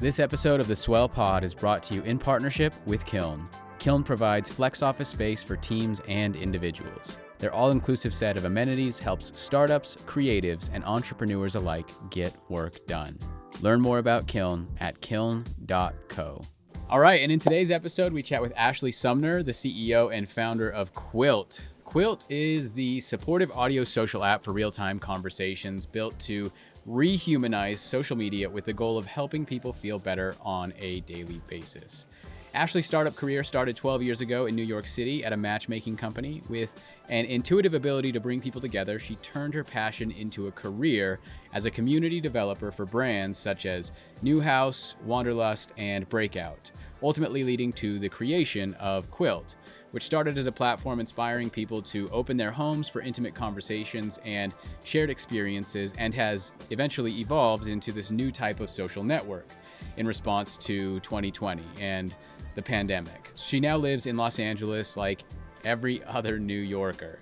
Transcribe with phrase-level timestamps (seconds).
[0.00, 3.48] This episode of the Swell Pod is brought to you in partnership with Kiln.
[3.80, 7.18] Kiln provides flex office space for teams and individuals.
[7.38, 13.18] Their all inclusive set of amenities helps startups, creatives, and entrepreneurs alike get work done.
[13.60, 16.42] Learn more about Kiln at kiln.co.
[16.88, 20.70] All right, and in today's episode, we chat with Ashley Sumner, the CEO and founder
[20.70, 21.60] of Quilt.
[21.88, 26.52] Quilt is the supportive audio social app for real time conversations built to
[26.88, 32.06] rehumanize social media with the goal of helping people feel better on a daily basis.
[32.54, 36.42] Ashley's startup career started 12 years ago in New York City at a matchmaking company.
[36.48, 36.72] With
[37.10, 41.20] an intuitive ability to bring people together, she turned her passion into a career
[41.52, 43.92] as a community developer for brands such as
[44.24, 49.56] NeueHouse, Wanderlust, and Breakout, ultimately leading to the creation of Quilt,
[49.98, 54.54] which started as a platform inspiring people to open their homes for intimate conversations and
[54.84, 59.48] shared experiences, and has eventually evolved into this new type of social network
[59.96, 62.14] in response to 2020 and
[62.54, 63.32] the pandemic.
[63.34, 65.24] She now lives in Los Angeles like
[65.64, 67.18] every other New Yorker.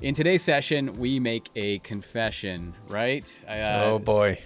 [0.00, 3.44] In today's session, we make a confession, right?
[3.46, 4.38] Uh, oh boy.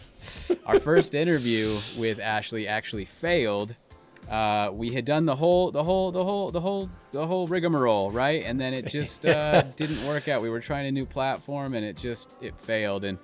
[0.66, 3.76] our first interview with Ashley actually failed
[4.28, 8.10] uh, we had done the whole, the whole, the whole, the whole, the whole rigmarole,
[8.10, 8.42] right?
[8.44, 10.42] And then it just uh, didn't work out.
[10.42, 13.04] We were trying a new platform, and it just it failed.
[13.04, 13.18] And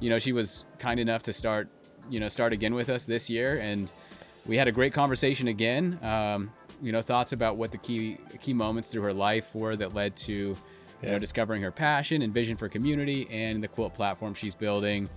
[0.00, 1.68] you know, she was kind enough to start,
[2.08, 3.92] you know, start again with us this year, and
[4.46, 5.98] we had a great conversation again.
[6.02, 9.94] Um, you know, thoughts about what the key key moments through her life were that
[9.94, 10.56] led to, you
[11.02, 11.12] yeah.
[11.12, 15.08] know, discovering her passion and vision for community and the quilt platform she's building.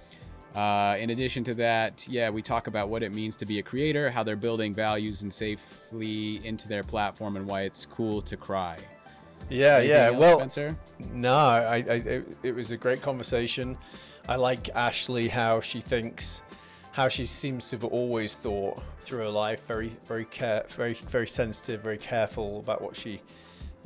[0.57, 3.61] Uh, in addition to that, yeah, we talk about what it means to be a
[3.61, 8.35] creator, how they're building values and safely into their platform, and why it's cool to
[8.35, 8.75] cry.
[9.51, 10.05] Yeah, Anything yeah.
[10.07, 10.77] Else, well, Spencer?
[11.13, 13.77] no, I, I it, it was a great conversation.
[14.27, 16.41] I like Ashley how she thinks,
[16.91, 21.27] how she seems to have always thought through her life, very, very care, very, very
[21.27, 23.21] sensitive, very careful about what she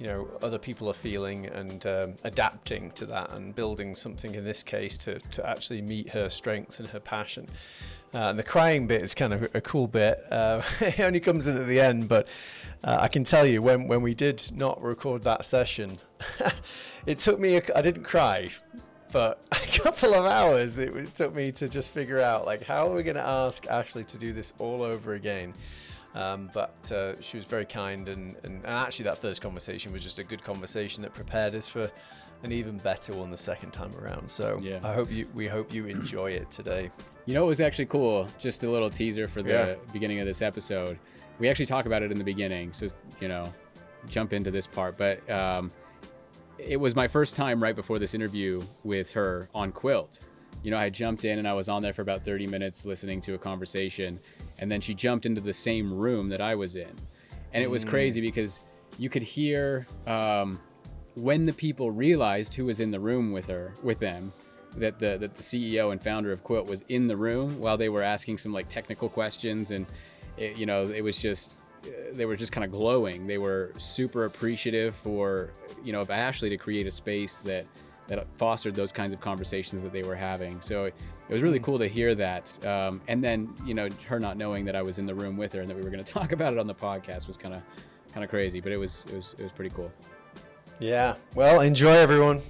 [0.01, 4.43] you know other people are feeling and um, adapting to that and building something in
[4.43, 7.47] this case to, to actually meet her strengths and her passion.
[8.11, 10.25] Uh, and the crying bit is kind of a cool bit.
[10.31, 12.27] Uh, it only comes in at the end but
[12.83, 15.99] uh, I can tell you when, when we did not record that session
[17.05, 18.49] it took me a, I didn't cry
[19.11, 20.79] but a couple of hours.
[20.79, 24.03] It took me to just figure out like how are we going to ask Ashley
[24.05, 25.53] to do this all over again
[26.13, 30.03] um, but uh, she was very kind, and, and, and, actually, that first conversation was
[30.03, 31.89] just a good conversation that prepared us for
[32.43, 34.29] an even better one the second time around.
[34.29, 34.79] So yeah.
[34.83, 36.89] I hope you, we hope you enjoy it today.
[37.25, 38.27] You know, it was actually cool.
[38.39, 39.75] Just a little teaser for the yeah.
[39.93, 40.99] beginning of this episode.
[41.39, 42.87] We actually talk about it in the beginning, so
[43.19, 43.45] you know,
[44.07, 44.97] jump into this part.
[44.97, 45.71] But um,
[46.57, 50.19] it was my first time right before this interview with her on Quilt
[50.63, 53.19] you know, I jumped in and I was on there for about 30 minutes listening
[53.21, 54.19] to a conversation.
[54.61, 56.91] And then she jumped into the same room that I was in.
[57.53, 57.89] And it was mm.
[57.89, 58.61] crazy because
[58.97, 60.59] you could hear um,
[61.15, 64.31] when the people realized who was in the room with her, with them,
[64.77, 67.89] that the, that the CEO and founder of Quilt was in the room while they
[67.89, 69.71] were asking some like technical questions.
[69.71, 69.85] And,
[70.37, 71.55] it, you know, it was just,
[71.85, 73.27] uh, they were just kind of glowing.
[73.27, 75.51] They were super appreciative for,
[75.83, 77.65] you know, of Ashley to create a space that,
[78.11, 80.59] that fostered those kinds of conversations that they were having.
[80.59, 80.93] So it,
[81.29, 81.63] was really hmm.
[81.63, 82.65] cool to hear that.
[82.65, 85.53] Um, and then, you know, her not knowing that I was in the room with
[85.53, 87.55] her and that we were going to talk about it on the podcast was kind
[87.55, 87.61] of
[88.13, 89.89] kind of crazy, but it was it was it was pretty cool.
[90.79, 91.15] Yeah.
[91.35, 92.41] Well, enjoy everyone.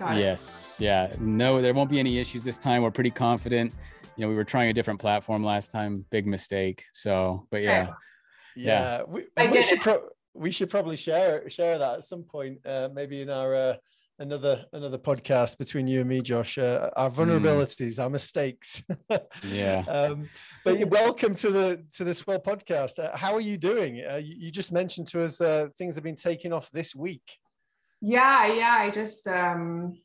[0.00, 0.76] Yes.
[0.80, 1.12] Yeah.
[1.20, 2.82] No, there won't be any issues this time.
[2.82, 3.72] We're pretty confident
[4.16, 6.04] you know, we were trying a different platform last time.
[6.10, 6.84] Big mistake.
[6.92, 7.88] So, but yeah,
[8.56, 9.46] yeah, yeah.
[9.46, 13.20] We, we should pro- we should probably share share that at some point, uh, maybe
[13.20, 13.76] in our uh,
[14.18, 16.56] another another podcast between you and me, Josh.
[16.56, 17.20] Uh, our hmm.
[17.20, 18.04] vulnerabilities, mm.
[18.04, 18.82] our mistakes.
[19.44, 19.84] yeah.
[19.86, 20.28] Um,
[20.64, 22.98] but welcome to the to the Swell podcast.
[22.98, 24.02] Uh, how are you doing?
[24.10, 27.38] Uh, you, you, just mentioned to us uh, things have been taken off this week.
[28.00, 28.76] Yeah, yeah.
[28.78, 29.98] I just um,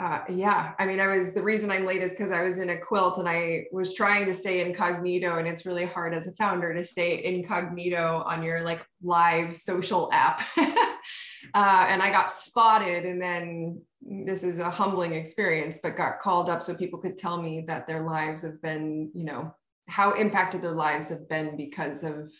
[0.00, 2.70] uh, yeah, I mean, I was the reason I'm late is because I was in
[2.70, 6.32] a quilt and I was trying to stay incognito, and it's really hard as a
[6.32, 10.40] founder to stay incognito on your like live social app.
[10.56, 16.48] uh, and I got spotted, and then this is a humbling experience, but got called
[16.48, 19.52] up so people could tell me that their lives have been, you know,
[19.88, 22.30] how impacted their lives have been because of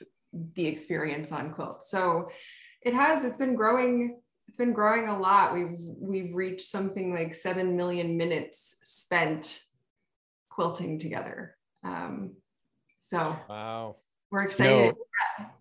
[0.55, 1.83] the experience on quilt.
[1.83, 2.29] So
[2.83, 5.55] it has, it's been growing it's been growing a lot.
[5.55, 9.61] We've we've reached something like seven million minutes spent
[10.49, 11.55] quilting together.
[11.85, 12.33] Um,
[12.99, 13.97] so wow,
[14.31, 14.95] we're excited.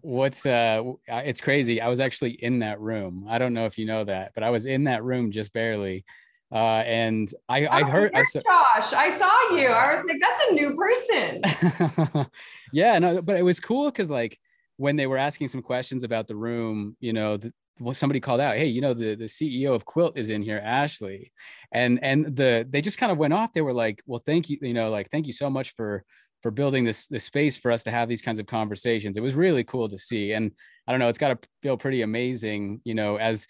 [0.01, 1.81] what's uh it's crazy.
[1.81, 3.25] I was actually in that room.
[3.30, 6.06] I don't know if you know that but i was in that room just barely.
[6.50, 9.68] Uh and i oh, i heard I saw, josh i saw you.
[9.68, 12.25] I was like that's a new person.
[12.74, 14.40] Yeah no but it was cool because like
[14.78, 18.41] when they were asking some questions about the room you know the, well, somebody called
[18.41, 21.31] out, hey, you know, the, the CEO of Quilt is in here, Ashley.
[21.71, 23.53] And and the they just kind of went off.
[23.53, 26.03] They were like, well, thank you, you know, like thank you so much for
[26.41, 29.18] for building this this space for us to have these kinds of conversations.
[29.18, 30.33] It was really cool to see.
[30.33, 30.51] And
[30.88, 33.47] I don't know, it's got to feel pretty amazing, you know, as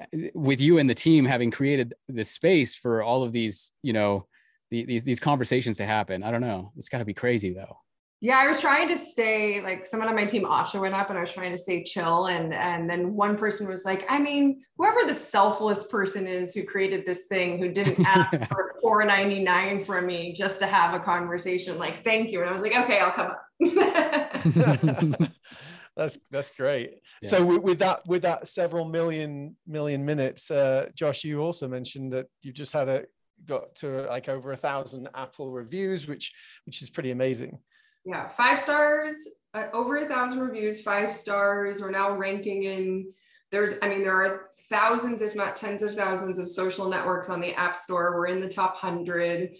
[0.00, 3.92] uh, with you and the team having created this space for all of these, you
[3.92, 4.26] know,
[4.70, 6.22] the, these these conversations to happen.
[6.22, 6.72] I don't know.
[6.76, 7.76] It's got to be crazy though.
[8.24, 11.18] Yeah, I was trying to stay like someone on my team, Asha went up and
[11.18, 12.26] I was trying to stay chill.
[12.26, 16.62] And and then one person was like, I mean, whoever the selfless person is who
[16.62, 20.94] created this thing, who didn't ask for four ninety nine from me just to have
[20.94, 22.40] a conversation, like, thank you.
[22.42, 23.42] And I was like, okay, I'll come up.
[25.96, 27.00] that's that's great.
[27.24, 27.28] Yeah.
[27.28, 32.26] So with that with that several million million minutes, uh, Josh, you also mentioned that
[32.42, 33.04] you've just had a
[33.46, 36.32] got to like over a thousand Apple reviews, which
[36.66, 37.58] which is pretty amazing.
[38.04, 39.14] Yeah, five stars,
[39.54, 41.80] uh, over a thousand reviews, five stars.
[41.80, 43.12] We're now ranking in.
[43.50, 47.40] There's, I mean, there are thousands, if not tens of thousands, of social networks on
[47.40, 48.16] the App Store.
[48.16, 49.50] We're in the top hundred.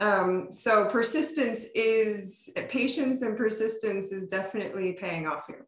[0.00, 5.66] Um, so persistence is patience and persistence is definitely paying off here.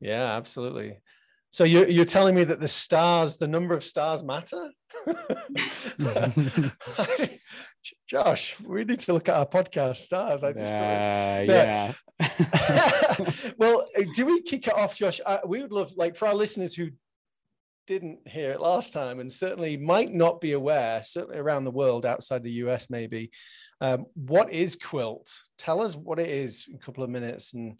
[0.00, 0.98] Yeah, absolutely.
[1.50, 4.70] So you're, you're telling me that the stars, the number of stars matter?
[8.08, 10.44] Josh, we need to look at our podcast stars.
[10.44, 11.92] I just uh, yeah.
[13.56, 15.20] well, do we kick it off, Josh?
[15.24, 16.90] Uh, we would love, like, for our listeners who
[17.86, 22.06] didn't hear it last time and certainly might not be aware, certainly around the world,
[22.06, 23.30] outside the US, maybe.
[23.80, 25.40] Um, what is Quilt?
[25.58, 27.76] Tell us what it is in a couple of minutes and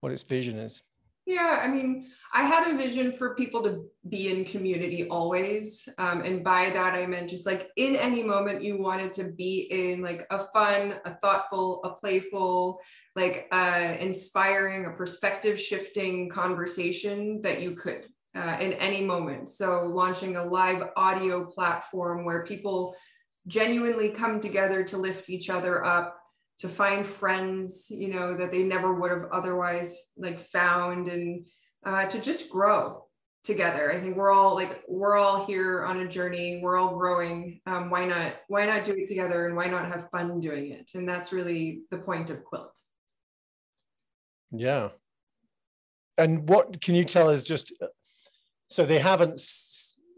[0.00, 0.82] what its vision is.
[1.28, 5.86] Yeah, I mean, I had a vision for people to be in community always.
[5.98, 9.68] Um, and by that, I meant just like in any moment you wanted to be
[9.70, 12.80] in like a fun, a thoughtful, a playful,
[13.14, 19.50] like uh, inspiring, a perspective shifting conversation that you could uh, in any moment.
[19.50, 22.96] So launching a live audio platform where people
[23.46, 26.17] genuinely come together to lift each other up
[26.58, 31.46] to find friends you know that they never would have otherwise like found and
[31.84, 33.08] uh, to just grow
[33.44, 33.90] together.
[33.90, 36.60] I think we're all like we're all here on a journey.
[36.62, 37.60] We're all growing.
[37.66, 40.90] Um, why not why not do it together and why not have fun doing it?
[40.94, 42.78] And that's really the point of quilt.
[44.50, 44.90] Yeah.
[46.16, 47.86] And what can you tell us just uh,
[48.68, 49.40] so they haven't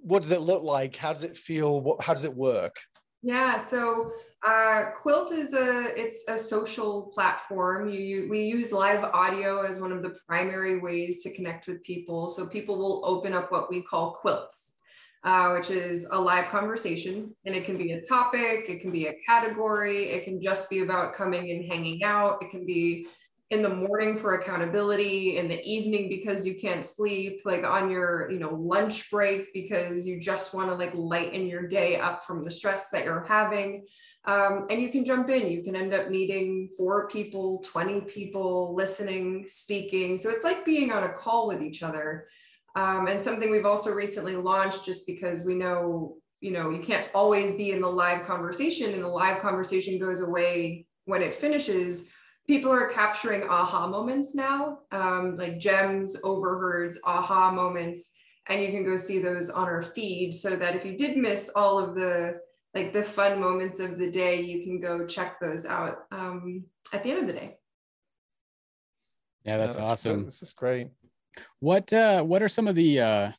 [0.02, 0.96] what does it look like?
[0.96, 1.81] How does it feel?
[1.81, 2.76] What how does it work?
[3.22, 7.90] Yeah so uh, Quilt is a it's a social platform.
[7.90, 12.28] You, we use live audio as one of the primary ways to connect with people.
[12.28, 14.76] So people will open up what we call quilts,
[15.25, 19.08] uh, which is a live conversation, and it can be a topic, it can be
[19.08, 22.42] a category, it can just be about coming and hanging out.
[22.42, 23.08] It can be
[23.50, 28.31] in the morning for accountability, in the evening because you can't sleep, like on your
[28.31, 32.42] you know lunch break because you just want to like lighten your day up from
[32.42, 33.84] the stress that you're having.
[34.26, 35.49] Um, and you can jump in.
[35.49, 40.19] You can end up meeting four people, 20 people, listening, speaking.
[40.19, 42.28] So it's like being on a call with each other.
[42.76, 47.09] Um, and something we've also recently launched just because we know, you know, you can't
[47.14, 52.11] always be in the live conversation and the live conversation goes away when it finishes.
[52.47, 58.12] People are capturing aha moments now, um, like gems, overheards, aha moments.
[58.49, 61.50] And you can go see those on our feed so that if you did miss
[61.54, 62.40] all of the
[62.74, 67.02] like the fun moments of the day, you can go check those out um, at
[67.02, 67.56] the end of the day.
[69.44, 70.24] Yeah, that's, yeah, that's awesome.
[70.24, 70.88] This is great.
[71.60, 73.30] What uh, what are some of the uh,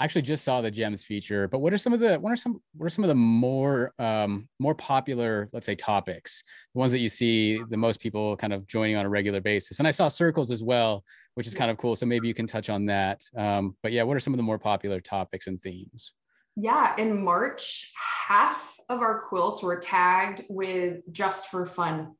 [0.00, 2.36] I actually just saw the gems feature, but what are some of the what are
[2.36, 6.42] some what are some of the more um, more popular, let's say, topics,
[6.74, 9.78] the ones that you see the most people kind of joining on a regular basis?
[9.78, 11.94] And I saw circles as well, which is kind of cool.
[11.96, 13.20] So maybe you can touch on that.
[13.36, 16.14] Um, but yeah, what are some of the more popular topics and themes?
[16.56, 17.92] Yeah, in March,
[18.26, 22.12] half of our quilts were tagged with just for fun.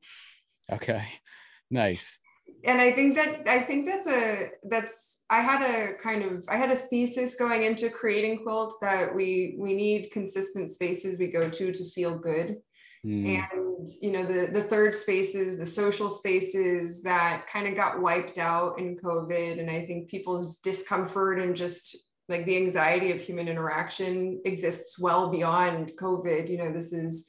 [0.71, 1.03] Okay.
[1.69, 2.17] Nice.
[2.63, 6.57] And I think that I think that's a that's I had a kind of I
[6.57, 11.49] had a thesis going into creating quilts that we we need consistent spaces we go
[11.49, 12.57] to to feel good.
[13.05, 13.43] Mm.
[13.43, 18.37] And you know the the third spaces, the social spaces that kind of got wiped
[18.37, 21.97] out in COVID, and I think people's discomfort and just
[22.31, 26.49] like the anxiety of human interaction exists well beyond covid.
[26.49, 27.27] You know this is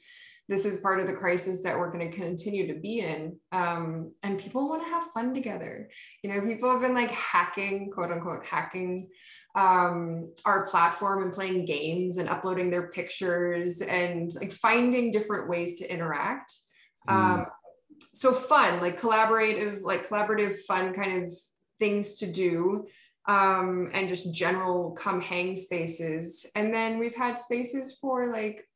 [0.49, 4.11] this is part of the crisis that we're going to continue to be in um,
[4.23, 5.89] and people want to have fun together.
[6.23, 9.09] You know people have been like hacking quote unquote hacking
[9.55, 15.75] um, our platform and playing games and uploading their pictures and like finding different ways
[15.79, 16.53] to interact.
[17.07, 17.13] Mm.
[17.13, 17.45] um,
[18.13, 21.29] so fun like collaborative like collaborative fun kind of
[21.79, 22.85] things to do
[23.27, 28.67] um, and just general come hang spaces and then we've had spaces for like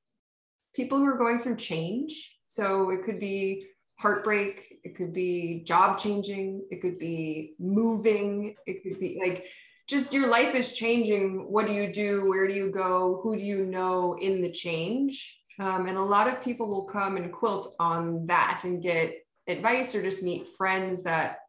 [0.78, 2.38] people who are going through change.
[2.48, 3.66] So it could be
[4.00, 9.46] heartbreak, it could be job changing, it could be moving, it could be like
[9.88, 11.52] just your life is changing.
[11.52, 12.30] What do you do?
[12.30, 13.20] Where do you go?
[13.24, 15.42] Who do you know in the change?
[15.60, 19.16] Um, and a lot of people will come and quilt on that and get
[19.48, 21.40] advice or just meet friends that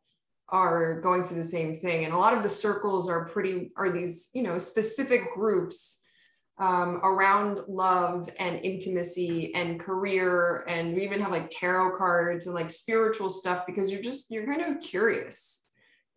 [0.50, 2.04] are going through the same thing.
[2.04, 6.02] And a lot of the circles are pretty, are these, you know, specific groups
[6.58, 10.64] um, around love and intimacy and career.
[10.66, 14.46] And we even have like tarot cards and like spiritual stuff because you're just you're
[14.46, 15.64] kind of curious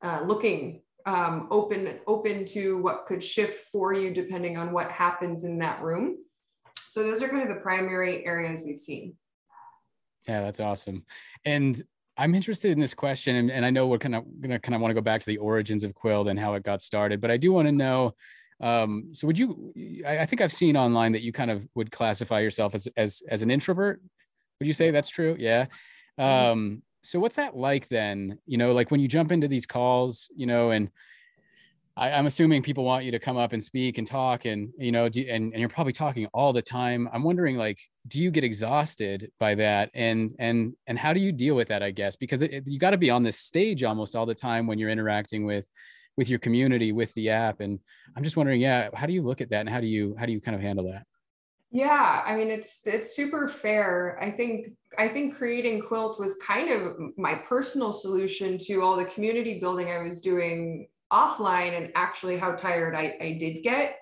[0.01, 5.43] uh, looking um, open open to what could shift for you depending on what happens
[5.43, 6.17] in that room.
[6.87, 9.15] So those are kind of the primary areas we've seen.
[10.27, 11.05] Yeah that's awesome.
[11.45, 11.81] And
[12.21, 14.81] I'm interested in this question, and, and I know we're kind of gonna kind of
[14.81, 17.31] want to go back to the origins of Quilt and how it got started, but
[17.31, 18.13] I do want to know
[18.61, 19.73] um, so would you,
[20.05, 23.23] I, I, think I've seen online that you kind of would classify yourself as, as,
[23.27, 23.99] as an introvert.
[24.59, 25.35] Would you say that's true?
[25.39, 25.65] Yeah.
[26.19, 26.51] Mm-hmm.
[26.51, 30.29] Um, so what's that like then, you know, like when you jump into these calls,
[30.35, 30.91] you know, and
[31.97, 34.91] I, am assuming people want you to come up and speak and talk and, you
[34.91, 37.09] know, do, and, and you're probably talking all the time.
[37.13, 39.91] I'm wondering like, do you get exhausted by that?
[39.93, 42.79] And, and, and how do you deal with that, I guess, because it, it, you
[42.79, 45.67] got to be on this stage almost all the time when you're interacting with,
[46.17, 47.59] with your community with the app.
[47.61, 47.79] And
[48.15, 49.61] i'm just wondering yeah how do you look at that?
[49.61, 51.05] And how do you how do you kind of handle that?
[51.71, 54.17] Yeah i mean it's it's super fair.
[54.21, 54.67] I think
[54.97, 59.89] i think creating quilt was kind of my personal solution to all the community building
[59.89, 63.97] i was doing offline and actually how tired i, I did get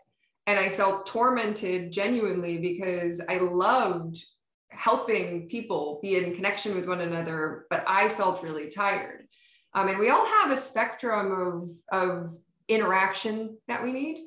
[0.48, 4.24] and i felt tormented genuinely because i loved
[4.70, 9.26] helping people be in connection with one another but i felt really tired
[9.74, 12.34] um, and we all have a spectrum of, of
[12.68, 14.26] interaction that we need.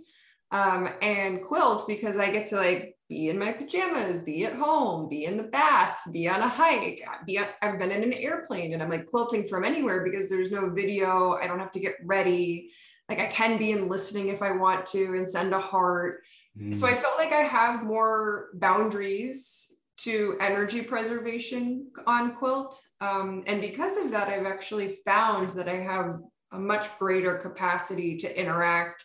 [0.51, 5.07] Um, and quilt because I get to like be in my pajamas, be at home,
[5.07, 8.73] be in the bath, be on a hike, be on, I've been in an airplane
[8.73, 11.35] and I'm like quilting from anywhere because there's no video.
[11.35, 12.71] I don't have to get ready.
[13.11, 16.23] Like I can be in listening if I want to and send a heart.
[16.59, 16.75] Mm.
[16.75, 22.81] So I felt like I have more boundaries to energy preservation on quilt.
[23.03, 26.19] Um, and because of that, I've actually found that I have
[26.51, 29.05] a much greater capacity to interact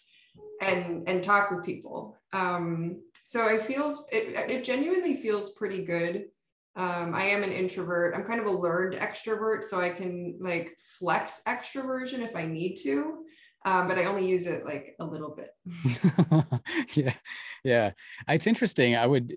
[0.62, 2.16] and, and talk with people.
[2.32, 6.26] Um, so it feels, it, it genuinely feels pretty good.
[6.76, 8.16] Um, I am an introvert.
[8.16, 12.76] I'm kind of a learned extrovert, so I can like flex extroversion if I need
[12.84, 13.26] to
[13.68, 15.50] um, but I only use it like a little bit.
[16.94, 17.14] yeah,
[17.64, 17.92] yeah,
[18.30, 18.96] it's interesting.
[18.96, 19.36] I would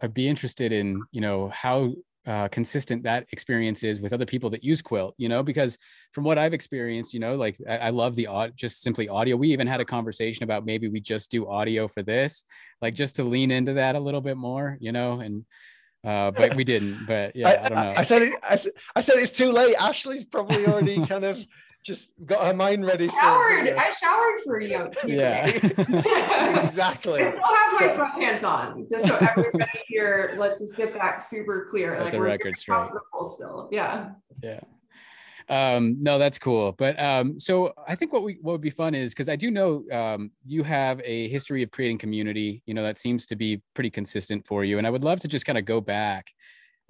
[0.00, 1.92] I'd be interested in you know how
[2.26, 5.14] uh, consistent that experience is with other people that use Quilt.
[5.18, 5.76] You know, because
[6.12, 9.36] from what I've experienced, you know, like I, I love the just simply audio.
[9.36, 12.44] We even had a conversation about maybe we just do audio for this,
[12.80, 14.76] like just to lean into that a little bit more.
[14.80, 15.44] You know, and
[16.04, 17.06] uh, but we didn't.
[17.06, 17.92] But yeah, I, I don't know.
[17.92, 18.34] I, I said it.
[18.42, 18.58] I,
[18.94, 19.74] I, said it's too late.
[19.76, 21.44] Ashley's probably already kind of
[21.84, 23.08] just got her mind ready.
[23.08, 23.68] Showered.
[23.68, 24.90] For, I showered for you.
[25.06, 25.46] Yeah.
[26.64, 27.22] exactly.
[27.22, 30.34] I still have my so, sweatpants on, just so everybody here.
[30.38, 31.94] Let's just get that super clear.
[31.94, 32.88] Set like the record straight.
[33.26, 34.10] Still, yeah.
[34.42, 34.60] Yeah.
[35.48, 36.72] Um, no, that's cool.
[36.72, 39.50] But um, so I think what we what would be fun is because I do
[39.50, 42.62] know um, you have a history of creating community.
[42.64, 45.28] You know that seems to be pretty consistent for you, and I would love to
[45.28, 46.32] just kind of go back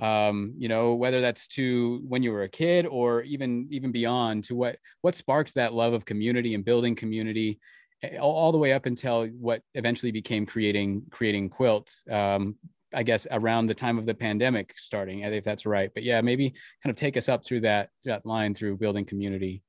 [0.01, 4.45] um, you know, whether that's to when you were a kid or even even beyond
[4.45, 7.61] to what what sparked that love of community and building community
[8.03, 12.57] eh, all, all the way up until what eventually became creating creating quilt um,
[12.93, 15.91] i guess around the time of the pandemic starting if that's right.
[15.95, 16.51] But yeah maybe
[16.83, 19.63] kind of take us up through that through that line through building community.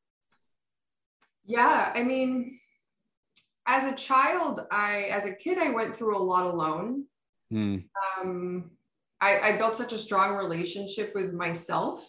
[1.46, 2.60] Yeah i mean
[3.68, 7.06] as a child i as a kid i went through a lot alone.
[7.54, 7.84] Mm.
[8.20, 8.72] um,
[9.22, 12.08] I, I built such a strong relationship with myself.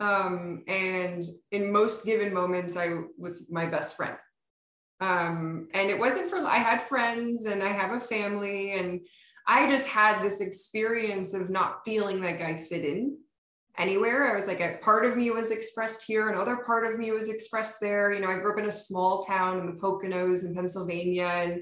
[0.00, 4.16] Um, and in most given moments, I was my best friend.
[5.00, 9.00] Um, and it wasn't for, I had friends and I have a family, and
[9.48, 13.18] I just had this experience of not feeling like I fit in
[13.76, 14.30] anywhere.
[14.30, 17.28] I was like, a part of me was expressed here, another part of me was
[17.28, 18.12] expressed there.
[18.12, 21.60] You know, I grew up in a small town in the Poconos in Pennsylvania, and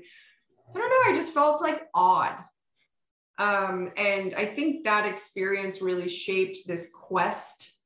[0.74, 2.36] I don't know, I just felt like odd
[3.40, 7.78] Um, and I think that experience really shaped this quest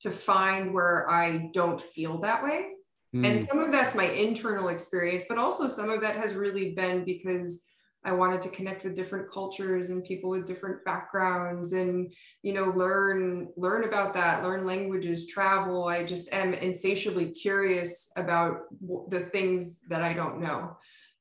[0.00, 2.66] to find where I don't feel that way.
[3.14, 3.26] Mm.
[3.26, 7.04] And some of that's my internal experience, but also some of that has really been
[7.04, 7.64] because
[8.04, 12.70] I wanted to connect with different cultures and people with different backgrounds and you know
[12.70, 18.60] learn learn about that learn languages travel I just am insatiably curious about
[19.08, 20.78] the things that I don't know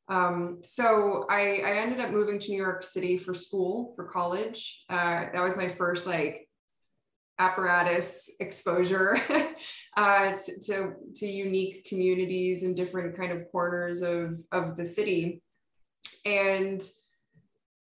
[0.09, 4.83] um, so I, I ended up moving to New York City for school for college
[4.89, 6.47] uh, that was my first like
[7.37, 9.17] apparatus exposure
[9.97, 15.41] uh, to, to, to unique communities and different kind of corners of, of the city
[16.25, 16.83] and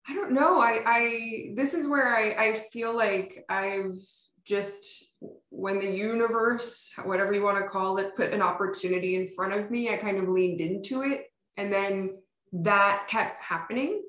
[0.08, 0.60] I don't know.
[0.60, 3.98] I, I this is where I, I feel like I've
[4.44, 5.14] just
[5.50, 9.72] when the universe, whatever you want to call it, put an opportunity in front of
[9.72, 11.28] me, I kind of leaned into it.
[11.58, 12.18] And then
[12.54, 14.02] that kept happening.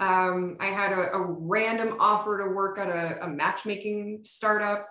[0.00, 4.86] Um, I had a, a, random offer to work at a, a matchmaking startup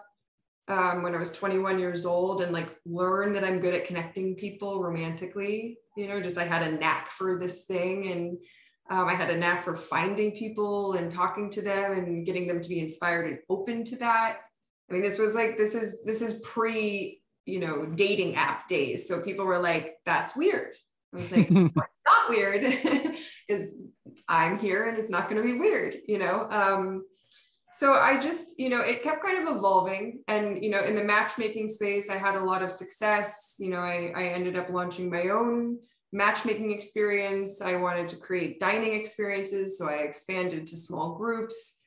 [0.68, 4.34] um, when I was 21 years old and like learn that I'm good at connecting
[4.34, 5.78] people romantically.
[5.96, 8.12] You know, just I had a knack for this thing.
[8.12, 8.38] And
[8.90, 12.62] um, I had a knack for finding people and talking to them and getting them
[12.62, 14.40] to be inspired and open to that.
[14.90, 19.08] I mean, this was like this is this is pre you know dating app days.
[19.08, 20.76] So people were like, "That's weird."
[21.14, 21.76] I was like, "It's
[22.30, 22.64] weird,"
[23.50, 23.72] is
[24.28, 26.48] I'm here and it's not going to be weird, you know.
[26.50, 27.06] Um,
[27.72, 30.24] so I just, you know, it kept kind of evolving.
[30.28, 33.58] And, you know, in the matchmaking space, I had a lot of success.
[33.60, 35.78] You know, I, I ended up launching my own
[36.14, 37.62] matchmaking experience.
[37.62, 39.78] I wanted to create dining experiences.
[39.78, 41.80] So I expanded to small groups.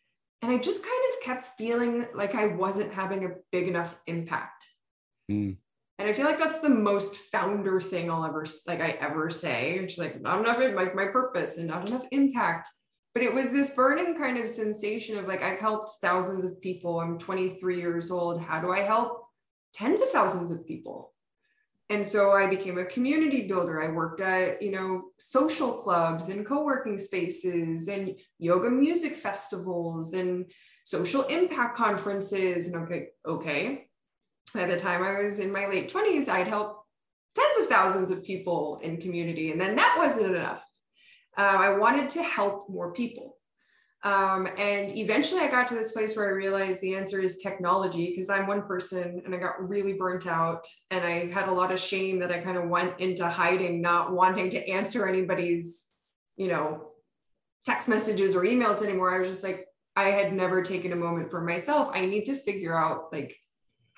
[0.43, 4.67] And I just kind of kept feeling like I wasn't having a big enough impact.
[5.31, 5.57] Mm.
[5.99, 9.81] And I feel like that's the most founder thing I'll ever like I ever say.
[9.83, 12.69] It's like not enough like my purpose and not enough impact.
[13.15, 17.01] But it was this burning kind of sensation of like I've helped thousands of people.
[17.01, 18.41] I'm 23 years old.
[18.41, 19.25] How do I help
[19.75, 21.13] tens of thousands of people?
[21.91, 26.47] and so i became a community builder i worked at you know social clubs and
[26.47, 30.51] co-working spaces and yoga music festivals and
[30.85, 33.88] social impact conferences and okay okay
[34.55, 36.85] by the time i was in my late 20s i'd helped
[37.35, 40.65] tens of thousands of people in community and then that wasn't enough
[41.37, 43.39] uh, i wanted to help more people
[44.05, 48.11] um, and eventually I got to this place where I realized the answer is technology
[48.11, 51.73] because I'm one person and I got really burnt out and I had a lot
[51.73, 55.85] of shame that I kind of went into hiding, not wanting to answer anybody's,
[56.37, 56.93] you know,
[57.67, 59.13] text messages or emails anymore.
[59.13, 61.91] I was just like, I had never taken a moment for myself.
[61.93, 63.37] I need to figure out like,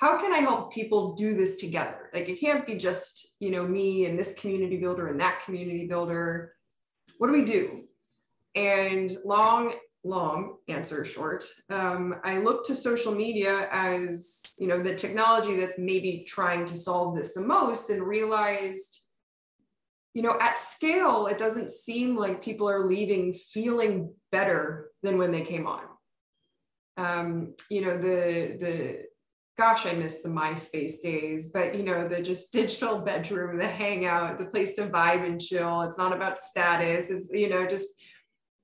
[0.01, 2.09] how can I help people do this together?
[2.15, 5.87] Like it can't be just, you know, me and this community builder and that community
[5.87, 6.55] builder.
[7.19, 7.85] What do we do?
[8.55, 14.95] And long long answer short um, i look to social media as you know the
[14.95, 19.03] technology that's maybe trying to solve this the most and realized
[20.15, 25.31] you know at scale it doesn't seem like people are leaving feeling better than when
[25.31, 25.83] they came on
[26.97, 29.10] um, you know the the
[29.61, 34.39] gosh i miss the myspace days but you know the just digital bedroom the hangout
[34.39, 35.83] the place to vibe and chill.
[35.83, 37.11] It's not about status.
[37.11, 37.89] It's you know just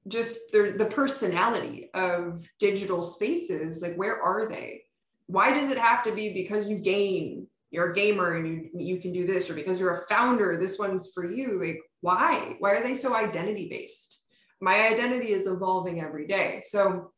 [0.08, 3.82] just the, the personality of digital spaces.
[3.82, 4.82] Like where are they?
[5.26, 9.00] Why does it have to be because you game, you're a gamer and you you
[9.00, 11.60] can do this or because you're a founder this one's for you?
[11.62, 12.56] Like why?
[12.58, 14.22] Why are they so identity based
[14.58, 16.62] my identity is evolving every day.
[16.64, 17.12] So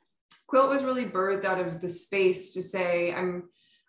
[0.48, 3.44] quilt was really birthed out of the space to say i'm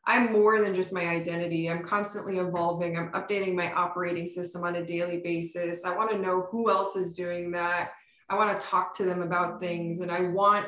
[0.10, 4.76] i'm more than just my identity i'm constantly evolving i'm updating my operating system on
[4.76, 7.92] a daily basis i want to know who else is doing that
[8.30, 10.68] I want to talk to them about things and I want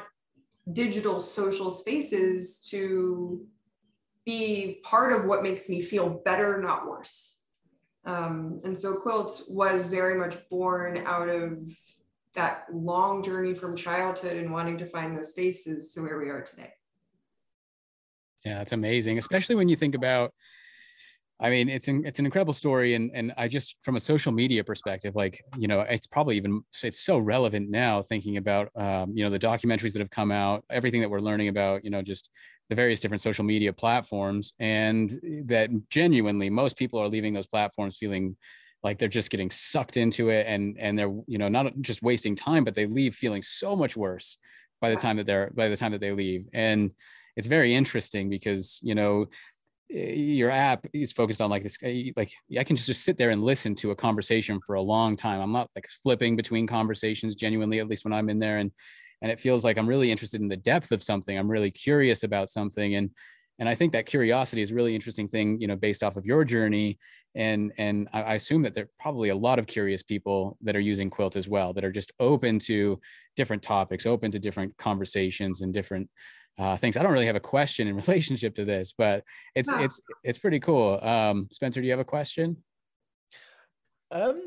[0.74, 3.46] digital social spaces to
[4.26, 7.42] be part of what makes me feel better, not worse.
[8.06, 11.60] Um, and so Quilt was very much born out of
[12.34, 16.42] that long journey from childhood and wanting to find those spaces to where we are
[16.42, 16.72] today.
[18.46, 20.34] Yeah, it's amazing, especially when you think about
[21.40, 24.32] I mean, it's an, it's an incredible story, and and I just from a social
[24.32, 29.12] media perspective, like you know, it's probably even it's so relevant now thinking about um,
[29.16, 32.04] you know the documentaries that have come out, everything that we're learning about, you know,
[32.04, 32.30] just
[32.70, 35.10] the various different social media platforms, and
[35.46, 38.38] that genuinely most people are leaving those platforms feeling
[38.84, 42.36] like they're just getting sucked into it, and and they're you know not just wasting
[42.36, 44.38] time, but they leave feeling so much worse
[44.80, 46.94] by the time that they're by the time that they leave, and
[47.36, 49.26] it's very interesting because you know
[49.94, 53.30] eh, your app is focused on like this eh, like i can just sit there
[53.30, 55.42] and listen to a conversation for a long time.
[55.42, 58.72] I'm not like flipping between conversations genuinely at least when i'm in there and
[59.22, 61.38] and it feels like i'm really interested in the depth of something.
[61.38, 63.10] I'm really curious about something and
[63.60, 66.26] and i think that curiosity is a really interesting thing you know based off of
[66.26, 66.98] your journey
[67.36, 70.82] and and I, assume that there are probably a lot of curious people that are
[70.82, 73.00] using quilt as well that are just open to
[73.36, 76.10] different topics open to different conversations and different
[76.62, 79.24] uh, things i don't really have a question in relationship to this but
[79.56, 79.82] it's yeah.
[79.82, 82.56] it's it's pretty cool um, spencer do you have a question
[84.12, 84.40] um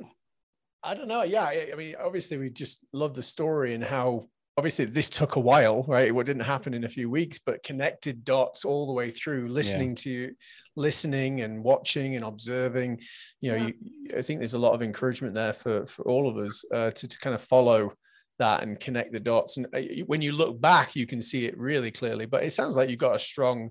[0.83, 4.29] i don't know yeah I, I mean obviously we just love the story and how
[4.57, 8.25] obviously this took a while right what didn't happen in a few weeks but connected
[8.25, 9.95] dots all the way through listening yeah.
[9.97, 10.35] to you
[10.77, 13.01] listening and watching and observing
[13.41, 13.67] you know yeah.
[13.67, 16.91] you, i think there's a lot of encouragement there for for all of us uh,
[16.93, 17.93] to, to kind of follow
[18.39, 21.57] that and connect the dots and uh, when you look back you can see it
[21.59, 23.71] really clearly but it sounds like you've got a strong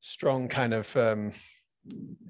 [0.00, 1.30] strong kind of um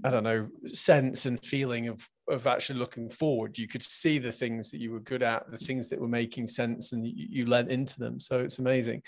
[0.05, 3.59] i don't know sense and feeling of of actually looking forward.
[3.59, 6.47] You could see the things that you were good at the things that were making
[6.47, 9.03] sense and you, you lent into them so it's amazing.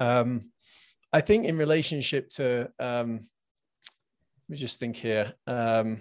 [0.00, 0.50] Um,
[1.12, 3.20] i think in relationship to um,
[4.48, 5.32] let me just think here.
[5.46, 5.98] Um,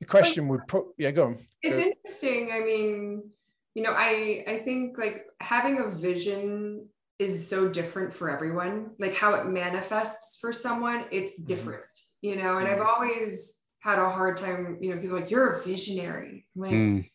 [0.00, 1.38] the question would pro- yeah go on.
[1.62, 1.84] It's go.
[1.84, 3.30] interesting i mean
[3.76, 9.14] you know i i think like having a vision is so different for everyone like
[9.14, 11.48] how it manifests for someone it's mm-hmm.
[11.48, 12.28] different mm-hmm.
[12.28, 12.80] you know and mm-hmm.
[12.80, 16.44] i've always had a hard time, you know, people like, you're a visionary.
[16.56, 17.10] I'm like, mm.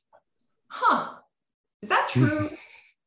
[0.68, 1.16] huh,
[1.82, 2.50] is that true?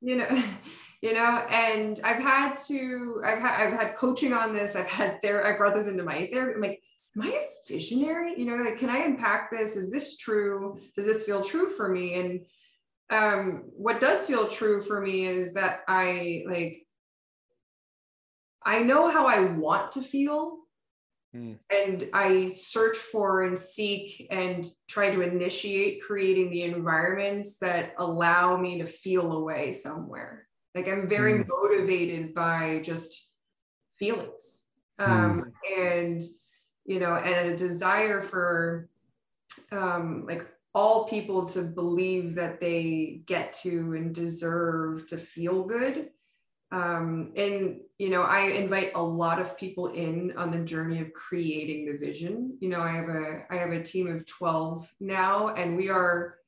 [0.02, 0.44] you know,
[1.02, 4.76] you know, and I've had to, I've had, I've had coaching on this.
[4.76, 6.56] I've had there, I brought this into my therapy.
[6.56, 6.82] I'm like,
[7.16, 8.34] am I a visionary?
[8.38, 9.76] You know, like, can I unpack this?
[9.76, 10.78] Is this true?
[10.94, 12.14] Does this feel true for me?
[12.20, 12.44] And
[13.10, 16.86] um, what does feel true for me is that I like,
[18.64, 20.64] I know how I want to feel
[21.34, 21.58] Mm.
[21.68, 28.56] And I search for and seek and try to initiate creating the environments that allow
[28.56, 30.46] me to feel a way somewhere.
[30.74, 31.48] Like I'm very mm.
[31.48, 33.32] motivated by just
[33.98, 34.64] feelings.
[34.98, 35.82] Um, mm.
[35.82, 36.22] And,
[36.84, 38.88] you know, and a desire for
[39.72, 46.10] um, like all people to believe that they get to and deserve to feel good.
[46.72, 51.12] Um, and you know i invite a lot of people in on the journey of
[51.12, 52.56] creating the vision.
[52.60, 56.38] You know i have a i have a team of 12 now and we are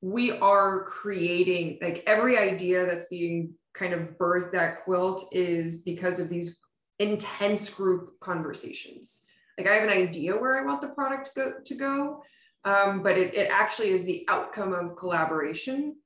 [0.00, 6.20] we are creating like every idea that's being kind of birthed that quilt is because
[6.20, 6.60] of these
[6.98, 9.24] intense group conversations.
[9.58, 12.22] Like i have an idea where i want the product go to go
[12.64, 15.96] um, but it, it actually is the outcome of collaboration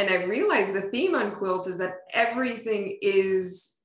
[0.00, 3.76] and I've realized the theme on Quilt is that everything is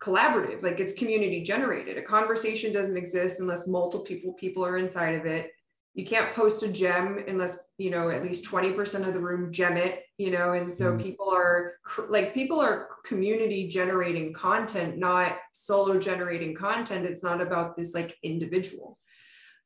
[0.00, 1.96] collaborative, like it's community generated.
[1.96, 5.50] A conversation doesn't exist unless multiple people people are inside of it.
[5.94, 9.76] You can't post a gem unless you know at least 20% of the room gem
[9.76, 11.02] it, you know, and so mm.
[11.02, 11.74] people are
[12.08, 17.06] like people are community generating content, not solo generating content.
[17.06, 18.98] It's not about this like individual.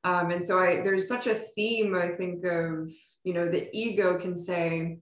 [0.05, 2.91] Um, and so I there's such a theme, I think, of
[3.25, 4.99] you know, the ego can say,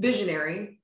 [0.00, 0.80] visionary.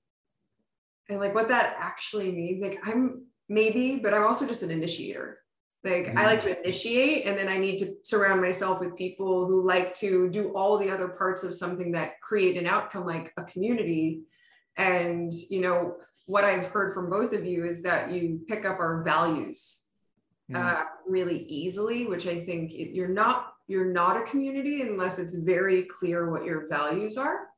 [1.09, 5.39] And like what that actually means like i'm maybe but i'm also just an initiator.
[5.85, 6.19] Like mm-hmm.
[6.19, 9.95] i like to initiate and then i need to surround myself with people who like
[9.97, 14.23] to do all the other parts of something that create an outcome like a community.
[14.77, 18.81] And you know what i've heard from both of you is that you pick up
[18.81, 19.86] our values
[20.51, 20.57] mm-hmm.
[20.57, 25.83] uh, really easily which i think you're not you're not a community unless it's very
[25.85, 27.49] clear what your values are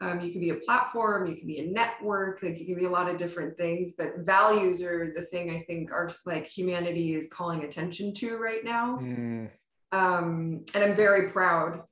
[0.00, 2.84] um, you can be a platform, you can be a network, like you can be
[2.84, 7.14] a lot of different things, but values are the thing I think our like humanity
[7.14, 8.98] is calling attention to right now.
[9.02, 9.50] Mm.
[9.90, 11.82] Um, and I'm very proud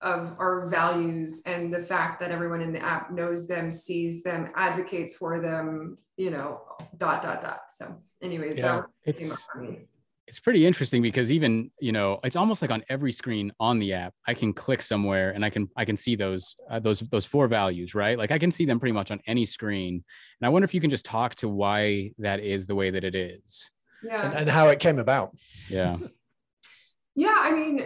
[0.00, 4.50] of our values and the fact that everyone in the app knows them, sees them,
[4.54, 6.60] advocates for them, you know,
[6.98, 7.60] dot dot dot.
[7.74, 9.86] So, anyways, yeah, that came up for me.
[10.26, 13.92] it's pretty interesting because even you know it's almost like on every screen on the
[13.92, 17.24] app i can click somewhere and i can i can see those uh, those those
[17.24, 18.18] four values right?
[18.18, 19.94] Like i can see them pretty much on any screen.
[20.40, 23.04] And i wonder if you can just talk to why that is the way that
[23.04, 23.70] it is.
[24.02, 24.26] Yeah.
[24.26, 25.36] And, and how it came about.
[25.70, 25.96] Yeah.
[27.18, 27.80] Yeah i mean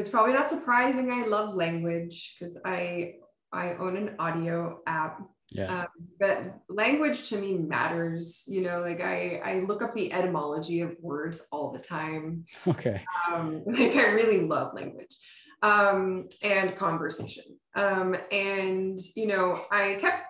[0.00, 3.14] it's probably not surprising i love language because i
[3.54, 5.22] i own an audio app.
[5.50, 5.82] Yeah.
[5.82, 5.86] Um,
[6.18, 10.96] but language to me matters you know like i i look up the etymology of
[11.00, 12.44] words all the time.
[12.66, 13.00] Okay.
[13.30, 15.16] Um like i really love language.
[15.62, 17.44] Um and conversation.
[17.76, 20.24] Um and you know i kept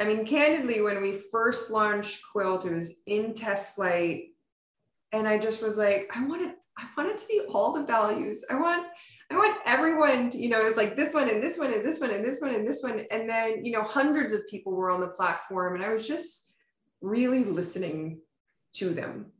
[0.00, 4.28] i mean candidly when we first launched quilt it was in TestFlight
[5.12, 7.84] and i just was like i want to I want it to be all the
[7.84, 8.44] values.
[8.50, 8.86] I want
[9.32, 12.00] I want everyone to, you know, it's like this one and this one and this
[12.00, 13.06] one and this one and this one.
[13.10, 16.50] And then, you know, hundreds of people were on the platform and I was just
[17.00, 18.20] really listening
[18.74, 19.32] to them,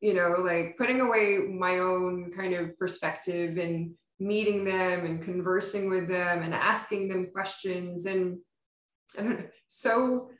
[0.00, 5.88] you know, like putting away my own kind of perspective and meeting them and conversing
[5.88, 8.04] with them and asking them questions.
[8.04, 8.38] And
[9.18, 10.30] I don't know, so,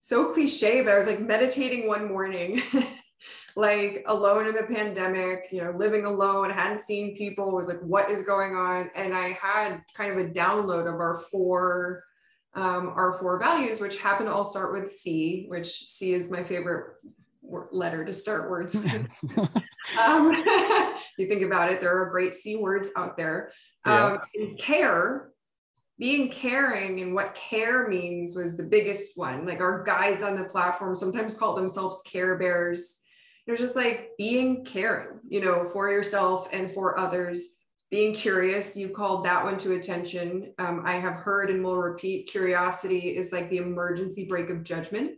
[0.00, 2.62] so cliche, but I was like meditating one morning
[3.56, 8.10] like alone in the pandemic, you know, living alone, hadn't seen people, was like, what
[8.10, 8.90] is going on?
[8.94, 12.04] And I had kind of a download of our four
[12.54, 16.42] um, our four values, which happen to all start with C, which C is my
[16.42, 16.96] favorite
[17.70, 19.08] letter to start words with.
[19.98, 20.32] um,
[21.18, 23.52] you think about it, there are great C words out there.
[23.86, 24.18] Yeah.
[24.40, 25.30] Um, care,
[25.98, 29.46] being caring and what care means was the biggest one.
[29.46, 33.01] Like our guides on the platform sometimes call themselves care bears
[33.50, 37.56] was just like being caring, you know, for yourself and for others,
[37.90, 38.76] being curious.
[38.76, 40.54] You called that one to attention.
[40.58, 45.12] Um, I have heard and will repeat curiosity is like the emergency brake of judgment.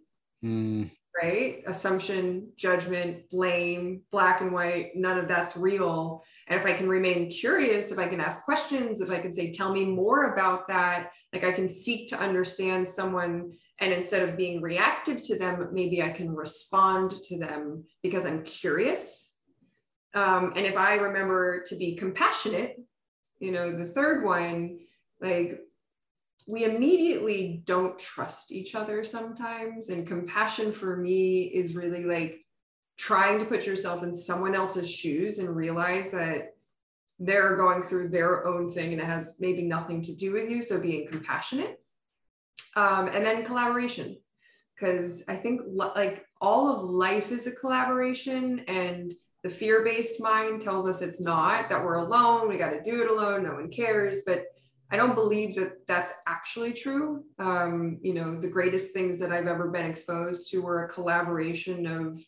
[0.45, 0.91] Mm.
[1.23, 1.63] Right?
[1.69, 6.25] Assumption, judgment, blame, black and white, none of that's real.
[6.49, 9.53] And if I can remain curious, if I can ask questions, if I can say,
[9.53, 14.37] tell me more about that, like I can seek to understand someone and instead of
[14.37, 19.35] being reactive to them, maybe I can respond to them because I'm curious.
[20.15, 22.79] Um, and if I remember to be compassionate,
[23.41, 24.79] you know, the third one,
[25.21, 25.61] like
[26.47, 29.89] we immediately don't trust each other sometimes.
[29.89, 32.41] And compassion for me is really like
[32.97, 36.55] trying to put yourself in someone else's shoes and realize that
[37.19, 40.63] they're going through their own thing and it has maybe nothing to do with you.
[40.63, 41.81] So being compassionate
[42.77, 44.17] um, and then collaboration,
[44.75, 50.63] because I think like all of life is a collaboration, and the fear based mind
[50.63, 53.71] tells us it's not, that we're alone, we got to do it alone, no one
[53.71, 54.23] cares.
[54.27, 54.47] But
[54.91, 57.25] I don't believe that that's actually true.
[57.39, 61.87] Um, you know, the greatest things that I've ever been exposed to were a collaboration
[61.87, 62.19] of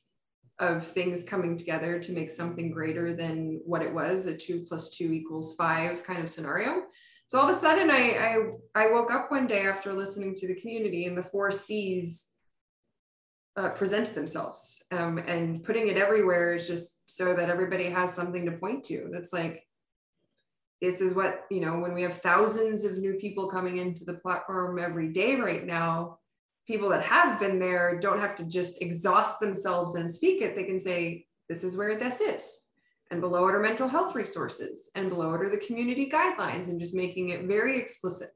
[0.58, 4.90] of things coming together to make something greater than what it was a two plus
[4.90, 6.84] two equals five kind of scenario
[7.28, 10.46] so all of a sudden, I, I, I woke up one day after listening to
[10.46, 12.28] the community, and the four C's
[13.56, 14.84] uh, present themselves.
[14.92, 19.08] Um, and putting it everywhere is just so that everybody has something to point to.
[19.10, 19.64] That's like,
[20.80, 24.14] this is what, you know, when we have thousands of new people coming into the
[24.14, 26.18] platform every day right now,
[26.68, 30.54] people that have been there don't have to just exhaust themselves and speak it.
[30.54, 32.65] They can say, this is where this is
[33.10, 36.80] and below it are mental health resources and below it are the community guidelines and
[36.80, 38.30] just making it very explicit.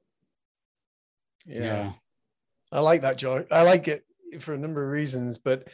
[1.46, 1.92] Yeah, yeah.
[2.70, 4.04] i like that joy i like it
[4.40, 5.68] for a number of reasons but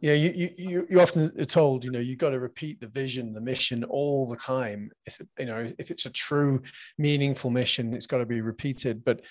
[0.00, 2.88] you know you you you often are told you know you've got to repeat the
[2.88, 4.90] vision the mission all the time.
[5.06, 6.62] It's, you know if it's a true
[6.98, 9.04] meaningful mission it's got to be repeated.
[9.04, 9.22] But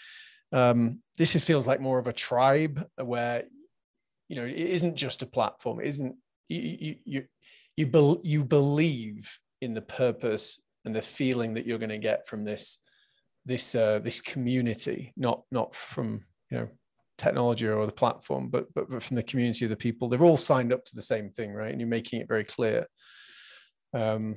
[0.51, 3.43] um, this is, feels like more of a tribe where
[4.27, 5.79] you know it isn't just a platform.
[5.79, 6.15] It isn't
[6.49, 7.23] you, you, you
[7.77, 12.45] be, you believe in the purpose and the feeling that you're going to get from
[12.45, 12.77] this
[13.45, 16.67] this uh, this community, not not from you know
[17.17, 20.07] technology or the platform, but, but but from the community of the people.
[20.07, 21.71] They're all signed up to the same thing, right?
[21.71, 22.87] And you're making it very clear.
[23.93, 24.35] Um,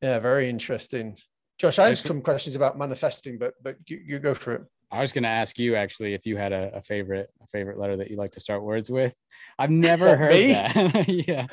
[0.00, 1.16] yeah, very interesting.
[1.58, 4.62] Josh, I have some questions about manifesting, but but you, you go for it.
[4.90, 7.78] I was going to ask you actually if you had a, a, favorite a favorite
[7.78, 9.14] letter that you like to start words with.
[9.58, 10.52] I've never heard me?
[10.52, 11.08] that.
[11.28, 11.46] yeah,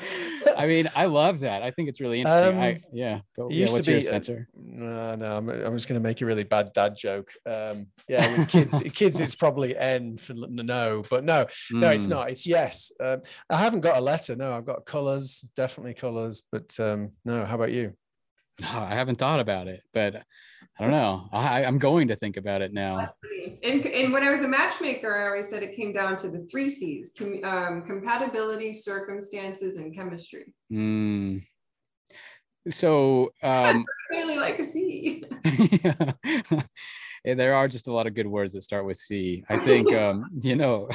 [0.56, 1.62] I mean, I love that.
[1.62, 2.56] I think it's really interesting.
[2.56, 3.66] Um, I, yeah, but, yeah.
[3.70, 4.48] What's your uh, Spencer?
[4.56, 7.30] Uh, no, no, I'm, I'm just going to make a really bad dad joke.
[7.44, 12.12] Um, yeah, with kids, kids, it's probably N for no, but no, no, it's hmm.
[12.12, 12.30] not.
[12.30, 12.90] It's yes.
[13.02, 13.20] Um,
[13.50, 14.34] I haven't got a letter.
[14.34, 16.42] No, I've got colors, definitely colors.
[16.50, 17.92] But um, no, how about you?
[18.60, 20.16] No, I haven't thought about it, but
[20.78, 21.28] I don't know.
[21.32, 23.10] I, am going to think about it now.
[23.62, 26.46] And, and when I was a matchmaker, I always said it came down to the
[26.50, 30.54] three C's com, um, compatibility, circumstances, and chemistry.
[30.70, 31.44] Mm.
[32.68, 35.24] So, um, clearly like a C.
[35.44, 36.12] yeah.
[37.34, 39.44] there are just a lot of good words that start with C.
[39.48, 40.88] I think, um, you know,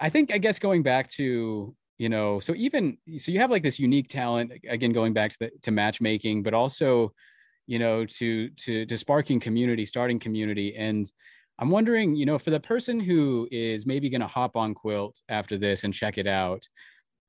[0.00, 3.62] I think, I guess going back to, you know, so even, so you have like
[3.62, 7.12] this unique talent, again, going back to the, to matchmaking, but also,
[7.66, 10.76] you know to to to sparking community starting community.
[10.76, 11.10] And
[11.58, 15.20] i'm wondering you know for the person who is maybe going to hop on quilt
[15.28, 16.66] after this and check it out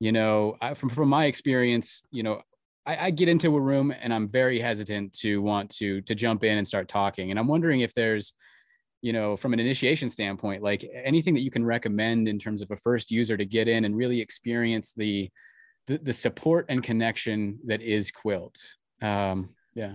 [0.00, 2.42] you know I, from from my experience you know
[2.84, 6.42] I, I get into a room and i'm very hesitant to want to to jump
[6.44, 7.30] in and start talking.
[7.30, 8.34] And i'm wondering if there's
[9.02, 12.70] you know from an initiation standpoint like anything that you can recommend in terms of
[12.70, 15.30] a first user to get in and really experience the
[15.86, 18.56] the, the support and connection that is quilt.
[19.00, 19.92] Um, yeah.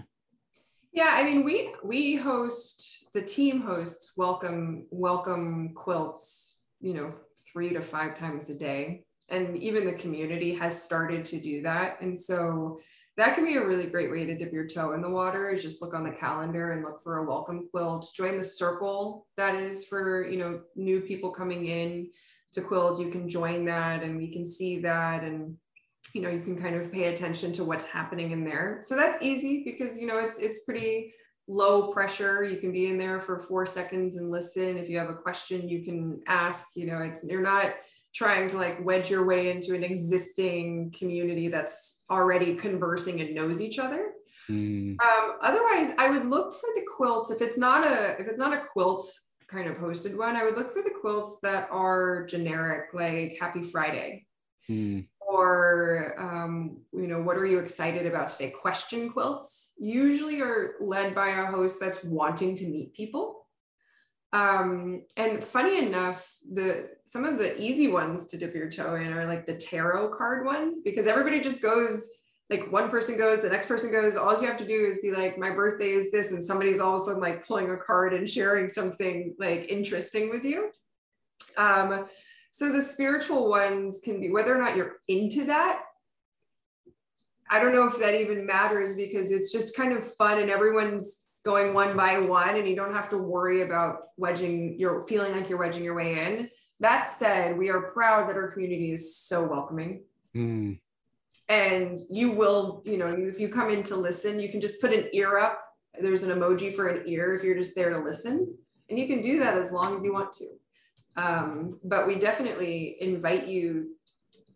[0.93, 7.13] Yeah i mean we we host the team hosts welcome welcome quilts you know
[7.51, 9.03] three to five times a day.
[9.29, 12.01] And even the community has started to do that.
[12.01, 12.79] And so
[13.17, 15.61] that can be a really great way to dip your toe in the water is
[15.61, 18.09] just look on the calendar and look for a welcome quilt.
[18.15, 22.09] Join the circle that is for you know new people coming in
[22.53, 22.99] to quilt.
[22.99, 25.57] You can join that and we can see that and
[26.13, 28.79] you know you can kind of pay attention to what's happening in there.
[28.81, 31.13] So that's easy because you know it's it's pretty
[31.47, 32.45] low pressure.
[32.45, 34.77] You can be in there for four seconds and listen.
[34.77, 37.73] If you have a question you can ask you know it's you're not
[38.13, 43.61] trying to like wedge your way into an existing community that's already conversing and knows
[43.61, 44.11] each other.
[44.49, 44.97] Mm.
[44.99, 47.29] um, otherwise i would look for the quilts.
[47.29, 49.07] If it's not a if it's not a quilt
[49.47, 53.63] kind of hosted one i would look for the quilts that are generic like happy
[53.63, 54.25] friday.
[54.69, 58.49] Mm or um, you know what are you excited about today?
[58.49, 63.40] Question quilts usually are led by a host that's wanting to meet people
[64.33, 69.11] um, and funny enough the some of the easy ones to dip your toe in
[69.13, 72.09] are like the tarot card ones because everybody just goes
[72.49, 75.11] like one person goes the next person goes all you have to do is be
[75.11, 78.13] like my birthday is this and somebody's all of a sudden like pulling a card
[78.13, 80.71] and sharing something like interesting with you
[81.57, 82.05] um,
[82.51, 85.83] so the spiritual ones can be whether or not you're into that.
[87.49, 91.19] I don't know if that even matters because it's just kind of fun and everyone's
[91.43, 95.49] going one by one and you don't have to worry about wedging you're feeling like
[95.49, 96.49] you're wedging your way in.
[96.79, 100.03] That said, we are proud that our community is so welcoming.
[100.35, 100.79] Mm.
[101.49, 104.93] And you will, you know, if you come in to listen, you can just put
[104.93, 105.61] an ear up.
[105.99, 108.57] There's an emoji for an ear if you're just there to listen.
[108.89, 110.47] And you can do that as long as you want to.
[111.17, 113.95] Um, but we definitely invite you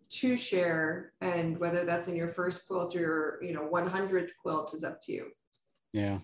[0.09, 4.83] to share and whether that's in your first quilt or you know 100th quilt is
[4.83, 5.25] up to you
[5.93, 6.19] yeah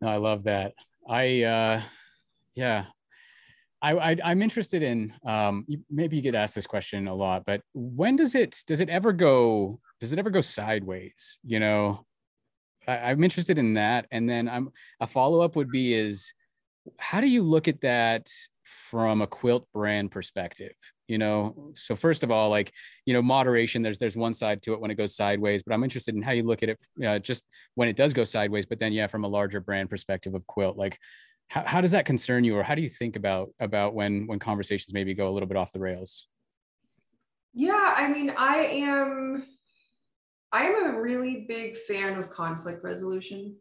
[0.00, 0.74] no i love that.
[1.08, 1.82] I uh
[2.54, 2.86] yeah.
[3.82, 7.62] I, I am interested in um maybe you get asked this question a lot but
[7.72, 12.04] when does it does it ever go does it ever go sideways you know?
[12.86, 14.06] I, i'm interested in that.
[14.10, 16.34] And then i'm a follow-up would be is
[16.98, 18.28] how do you look at that
[18.90, 20.74] from a quilt brand perspective
[21.10, 21.72] you know?
[21.74, 22.72] So first of all like
[23.06, 25.84] you know moderation there's there's one side to it when it goes sideways but i'm
[25.84, 27.44] interested in how you look at it uh, just
[27.74, 30.76] when it does go sideways but then yeah from a larger brand perspective of quilt
[30.76, 30.98] like
[31.48, 34.38] how, how does that concern you or how do you think about about when when
[34.38, 36.28] conversations maybe go a little bit off the rails?
[37.54, 39.44] Yeah i mean i am
[40.52, 43.56] i am a really big fan of conflict resolution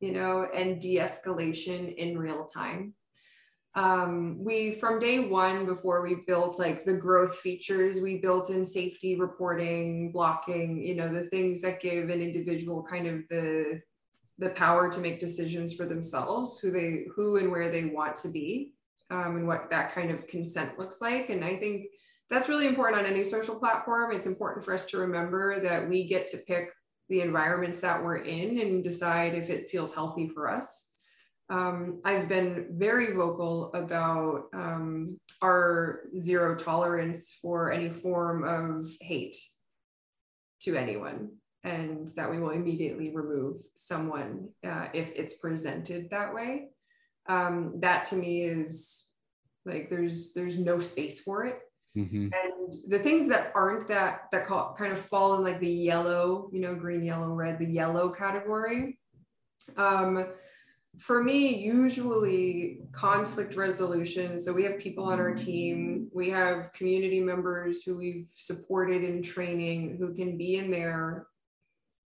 [0.00, 2.94] you know and de-escalation in real time
[3.78, 8.64] um, we from day one before we built like the growth features we built in
[8.64, 13.80] safety reporting blocking you know the things that give an individual kind of the
[14.38, 18.28] the power to make decisions for themselves who they who and where they want to
[18.28, 18.72] be
[19.10, 21.30] um, and what that kind of consent looks like.
[21.30, 21.86] And i think
[22.30, 24.12] that's really important on any social platform.
[24.12, 26.72] It's important for us to remember that we get to pick
[27.08, 30.90] the environments that we're in and decide if it feels healthy for us
[31.50, 39.36] um, I've been very vocal about um, our zero tolerance for any form of hate
[40.62, 41.30] to anyone,
[41.64, 46.68] and that we will immediately remove someone uh, if it's presented that way.
[47.28, 49.10] Um, that to me is
[49.64, 51.60] like there's there's no space for it.
[51.96, 52.28] Mm-hmm.
[52.32, 56.50] And the things that aren't that that call, kind of fall in like the yellow,
[56.52, 58.98] you know, green, yellow, red, the yellow category.
[59.76, 60.26] Um,
[60.98, 64.38] for me, usually conflict resolution.
[64.38, 69.22] So we have people on our team, we have community members who we've supported in
[69.22, 71.26] training who can be in there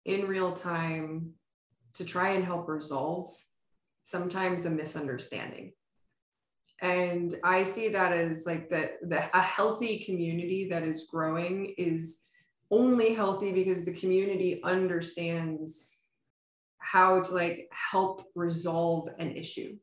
[0.06, 1.32] in real time
[1.94, 3.34] to try and help resolve
[4.04, 5.74] sometimes a misunderstanding.
[6.82, 12.22] And I see that as like that the a healthy community that is growing is
[12.72, 16.01] only healthy because the community understands
[16.82, 19.76] how to like help resolve an issue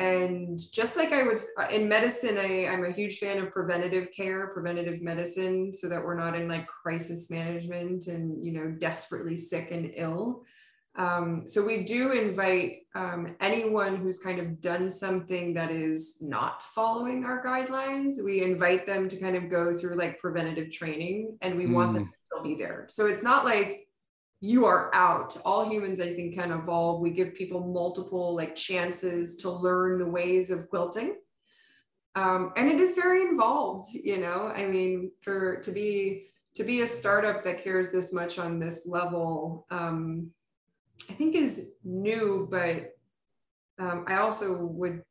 [0.00, 4.08] and just like i would uh, in medicine I, i'm a huge fan of preventative
[4.16, 9.36] care preventative medicine so that we're not in like crisis management and you know desperately
[9.36, 10.42] sick and ill
[10.96, 16.64] um, so we do invite um, anyone who's kind of done something that is not
[16.64, 21.56] following our guidelines we invite them to kind of go through like preventative training and
[21.56, 21.74] we mm.
[21.74, 22.10] want them mm.
[22.10, 23.86] to still be there so it's not like
[24.40, 25.36] you are out.
[25.44, 27.00] All humans, I think, can evolve.
[27.00, 31.16] We give people multiple like chances to learn the ways of quilting.
[32.14, 36.80] um, and it is very involved you know i mean for to be to be
[36.80, 40.30] a startup that cares this much on this level um,
[41.08, 42.96] i think is new but
[43.78, 45.02] um, i also would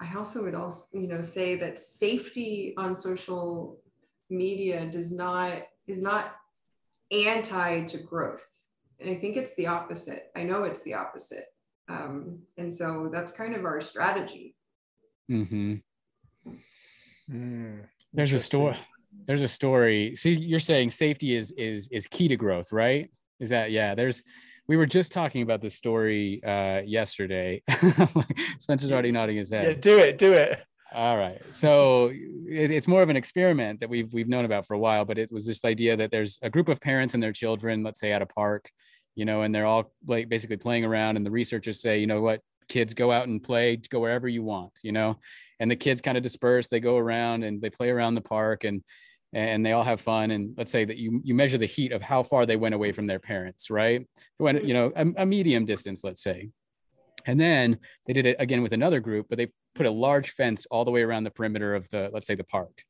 [0.00, 3.78] i also would also you know say that safety on social
[4.28, 6.34] media does not is not
[7.10, 8.63] anti to growth
[9.00, 11.46] and i think it's the opposite i know it's the opposite
[11.86, 14.56] um, and so that's kind of our strategy
[15.30, 15.74] mm-hmm.
[17.30, 17.80] Mm,
[18.12, 18.76] there's a story.
[19.26, 20.14] There's a story.
[20.16, 23.10] See, you're saying safety is is is key to growth, right?
[23.40, 23.94] Is that yeah?
[23.94, 24.22] There's
[24.66, 27.62] we were just talking about this story uh, yesterday.
[28.58, 29.66] Spencer's already nodding his head.
[29.66, 30.60] Yeah, do it, do it.
[30.94, 31.42] All right.
[31.50, 32.10] So
[32.48, 35.18] it, it's more of an experiment that we've we've known about for a while, but
[35.18, 38.12] it was this idea that there's a group of parents and their children, let's say
[38.12, 38.70] at a park,
[39.16, 42.20] you know, and they're all like basically playing around, and the researchers say, you know
[42.20, 45.18] what, kids go out and play, go wherever you want, you know,
[45.58, 48.62] and the kids kind of disperse they go around and they play around the park
[48.62, 48.82] and
[49.32, 52.02] and they all have fun and let's say that you you measure the heat of
[52.02, 54.06] how far they went away from their parents right?
[54.38, 54.66] When mm-hmm.
[54.66, 56.50] you know a, a medium distance let's say.
[57.26, 60.66] And then they did it again with another group but they put a large fence
[60.70, 62.82] all the way around the perimeter of the let's say the park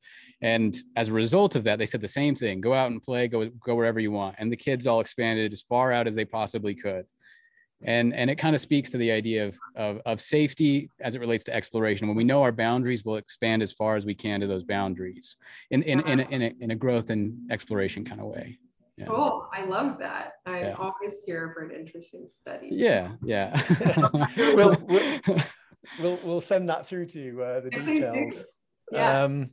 [0.43, 3.28] and as a result of that they said the same thing go out and play
[3.28, 6.24] go go wherever you want and the kids all expanded as far out as they
[6.24, 7.07] possibly could
[7.82, 11.20] and and it kind of speaks to the idea of, of, of safety as it
[11.20, 14.41] relates to exploration when we know our boundaries we'll expand as far as we can
[14.41, 15.37] to those boundaries
[15.70, 18.59] in in, in, a, in, a, in a growth and exploration kind of way
[18.97, 19.07] yeah.
[19.11, 20.35] Oh, I love that.
[20.47, 20.76] I'm yeah.
[20.78, 22.68] always here for an interesting study.
[22.70, 23.61] Yeah, yeah.
[24.37, 25.20] we'll, we'll,
[26.01, 28.45] we'll, we'll send that through to you, uh, the details.
[28.93, 29.22] Yeah.
[29.22, 29.51] Um,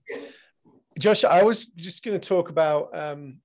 [1.00, 3.38] Josh, I was just going to talk about, um,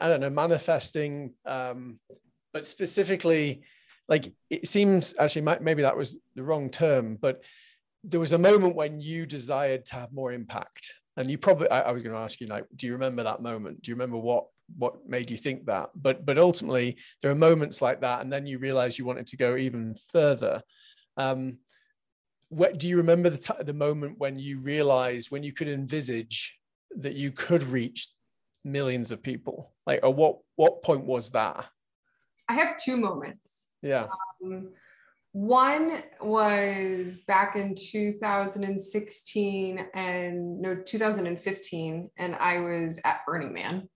[0.00, 2.00] I don't know, manifesting, um,
[2.52, 3.62] but specifically
[4.08, 7.44] like it seems actually maybe that was the wrong term, but
[8.04, 10.92] there was a moment when you desired to have more impact.
[11.16, 13.42] And you probably I, I was going to ask you like, do you remember that
[13.42, 13.82] moment?
[13.82, 14.46] Do you remember what
[14.78, 15.90] what made you think that?
[15.94, 19.36] But but ultimately there are moments like that, and then you realize you wanted to
[19.36, 20.62] go even further.
[21.16, 21.58] Um,
[22.52, 26.58] what do you remember the t- the moment when you realized when you could envisage
[26.96, 28.10] that you could reach
[28.62, 29.72] millions of people?
[29.86, 31.66] Like, or what what point was that?
[32.48, 33.68] I have two moments.
[33.80, 34.08] Yeah.
[34.44, 34.68] Um,
[35.32, 43.88] one was back in 2016 and no 2015 and i was at burning man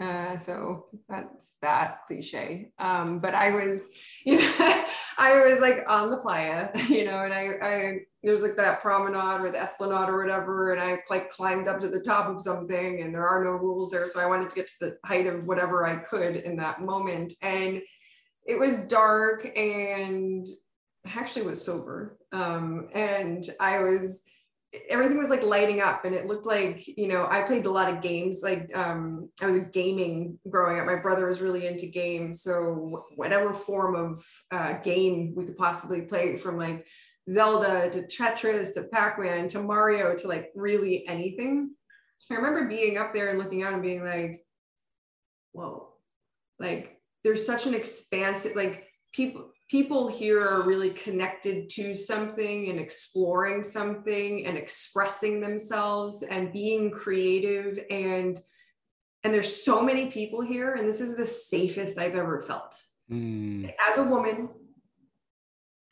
[0.00, 3.90] uh, so that's that cliche um, but i was
[4.24, 4.84] you know
[5.18, 9.40] i was like on the playa you know and i i there's like that promenade
[9.40, 13.02] or the esplanade or whatever and i like climbed up to the top of something
[13.02, 15.44] and there are no rules there so i wanted to get to the height of
[15.44, 17.80] whatever i could in that moment and
[18.46, 20.46] it was dark and
[21.04, 22.18] I actually was sober.
[22.32, 24.22] Um, and I was,
[24.88, 27.92] everything was like lighting up and it looked like, you know, I played a lot
[27.92, 28.40] of games.
[28.42, 30.86] Like um, I was a gaming growing up.
[30.86, 32.42] My brother was really into games.
[32.42, 36.86] So whatever form of uh, game we could possibly play from like
[37.30, 41.70] Zelda to Tetris to Pac-Man to Mario to like really anything.
[42.30, 44.44] I remember being up there and looking out and being like,
[45.52, 45.92] whoa,
[46.58, 52.78] like there's such an expansive like people people here are really connected to something and
[52.78, 57.78] exploring something and expressing themselves and being creative.
[57.90, 58.38] And
[59.22, 62.80] and there's so many people here and this is the safest i've ever felt.
[63.10, 63.70] Mm.
[63.90, 64.48] as a woman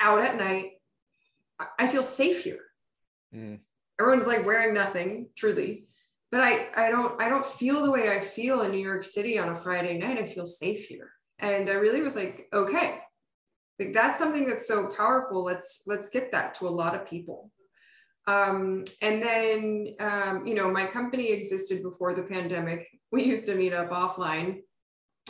[0.01, 0.71] out at night
[1.79, 2.61] i feel safe here.
[3.35, 3.61] Mm.
[4.01, 5.87] everyone's like wearing nothing truly.
[6.31, 9.39] But i i don't i don't feel the way i feel in new york city
[9.39, 10.19] on a friday night.
[10.19, 11.11] I feel safe here.
[11.39, 13.01] And i really was like okay
[13.85, 15.45] like that's something that's so powerful.
[15.45, 17.51] Let's let's get that to a lot of people.
[18.27, 22.89] Um, and then um, you know my company existed before the pandemic.
[23.11, 24.61] We used to meet up offline.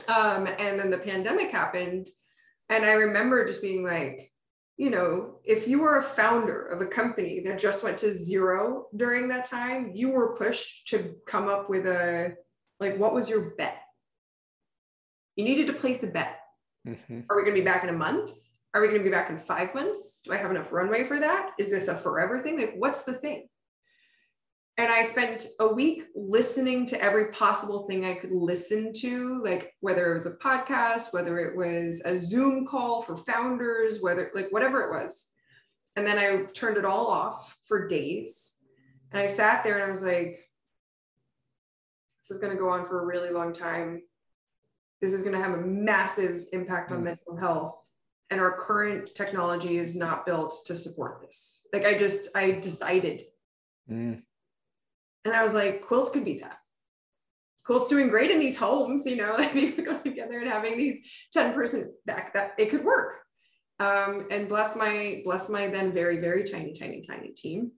[0.08, 2.08] Um, and then the pandemic happened.
[2.68, 4.32] And i remember just being like
[4.78, 8.86] you know if you were a founder of a company that just went to zero
[8.96, 12.34] during that time you were pushed to come up with a
[12.80, 13.80] like what was your bet?
[15.36, 16.41] You needed to place a bet.
[16.86, 17.20] Mm-hmm.
[17.30, 18.32] Are we going to be back in a month?
[18.74, 20.20] Are we going to be back in five months?
[20.24, 21.50] Do I have enough runway for that?
[21.58, 22.58] Is this a forever thing?
[22.58, 23.48] Like, what's the thing?
[24.78, 29.74] And I spent a week listening to every possible thing I could listen to, like
[29.80, 34.48] whether it was a podcast, whether it was a Zoom call for founders, whether like
[34.50, 35.28] whatever it was.
[35.94, 38.54] And then I turned it all off for days.
[39.12, 40.40] And I sat there and I was like,
[42.22, 44.00] this is going to go on for a really long time
[45.02, 47.04] this is going to have a massive impact on mm.
[47.04, 47.76] mental health
[48.30, 53.24] and our current technology is not built to support this like i just i decided
[53.90, 54.22] Mm.
[55.24, 56.58] And I was like, quilts could be that.
[57.64, 61.00] Quilt's doing great in these homes, you know, like people going together and having these
[61.32, 63.18] 10 person back that it could work.
[63.78, 67.72] Um, and bless my, bless my then very, very tiny, tiny, tiny team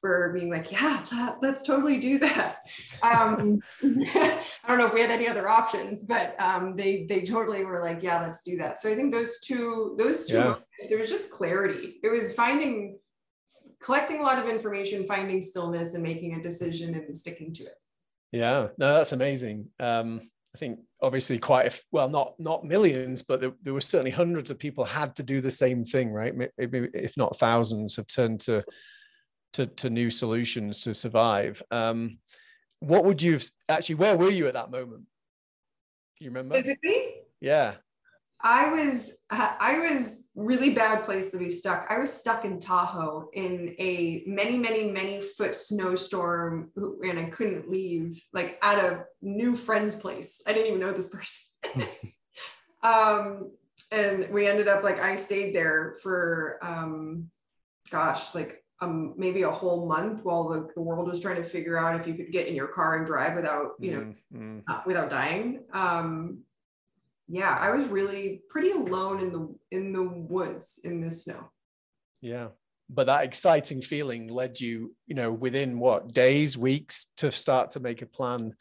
[0.00, 2.58] for being like, yeah, that, let's totally do that.
[3.02, 7.64] Um, I don't know if we had any other options, but um, they they totally
[7.64, 8.80] were like, yeah, let's do that.
[8.80, 10.44] So I think those two those two, yeah.
[10.44, 11.98] moments, it was just clarity.
[12.02, 12.98] It was finding,
[13.80, 17.74] collecting a lot of information, finding stillness, and making a decision and sticking to it.
[18.32, 19.68] Yeah, no, that's amazing.
[19.80, 20.20] Um,
[20.54, 24.50] I think obviously quite a, well, not not millions, but there, there were certainly hundreds
[24.50, 26.34] of people had to do the same thing, right?
[26.56, 28.64] Maybe, if not thousands, have turned to
[29.54, 31.62] to, to new solutions to survive.
[31.70, 32.18] Um,
[32.80, 33.96] what would you have, actually?
[33.96, 35.04] Where were you at that moment?
[36.18, 36.54] Do you remember?
[36.54, 37.14] Physically?
[37.40, 37.74] Yeah.
[38.40, 41.88] I was I was really bad place to be stuck.
[41.90, 47.68] I was stuck in Tahoe in a many many many foot snowstorm, and I couldn't
[47.68, 48.22] leave.
[48.32, 50.40] Like at a new friend's place.
[50.46, 51.88] I didn't even know this person.
[52.84, 53.50] um,
[53.90, 57.30] and we ended up like I stayed there for um,
[57.90, 61.76] gosh, like um, maybe a whole month while the, the world was trying to figure
[61.76, 64.58] out if you could get in your car and drive without, you know, mm-hmm.
[64.68, 65.60] uh, without dying.
[65.72, 66.40] Um,
[67.28, 71.50] yeah, I was really pretty alone in the in the woods in the snow.
[72.20, 72.48] Yeah,
[72.88, 77.80] but that exciting feeling led you, you know, within what days, weeks to start to
[77.80, 78.54] make a plan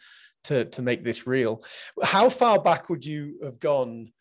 [0.46, 1.64] to to make this real.
[2.04, 4.12] How far back would you have gone?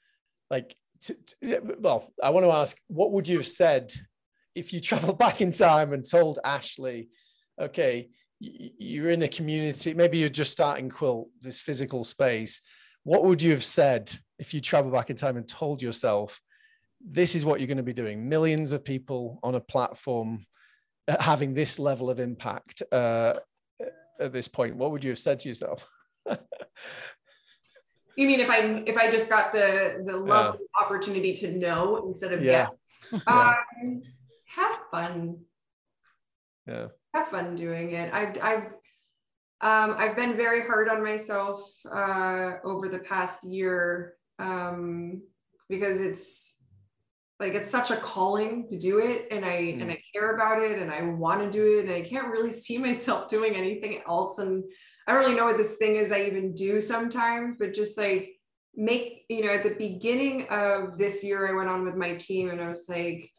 [0.48, 3.92] Like, to, to, well, I want to ask, what would you have said
[4.56, 7.08] if you travel back in time and told Ashley,
[7.60, 8.08] okay,
[8.40, 12.60] you're in a community, maybe you're just starting quilt, this physical space,
[13.04, 16.40] what would you have said if you travel back in time and told yourself,
[17.00, 18.28] this is what you're going to be doing?
[18.28, 20.44] Millions of people on a platform
[21.06, 23.34] uh, having this level of impact uh,
[24.18, 24.76] at this point.
[24.76, 25.88] What would you have said to yourself?
[26.26, 26.36] you
[28.26, 30.84] mean if I if I just got the the lovely yeah.
[30.84, 32.68] opportunity to know instead of yeah.
[33.12, 33.20] yeah.
[33.28, 34.02] Um,
[34.56, 35.38] have fun.
[36.66, 36.86] Yeah.
[37.14, 38.12] Have fun doing it.
[38.12, 38.64] I've I've
[39.60, 45.22] um, I've been very hard on myself uh, over the past year um,
[45.68, 46.58] because it's
[47.40, 49.82] like it's such a calling to do it, and I mm.
[49.82, 52.52] and I care about it, and I want to do it, and I can't really
[52.64, 54.38] see myself doing anything else.
[54.38, 54.64] And
[55.06, 58.32] I don't really know what this thing is I even do sometimes, but just like
[58.74, 62.50] make you know at the beginning of this year, I went on with my team,
[62.50, 63.30] and I was like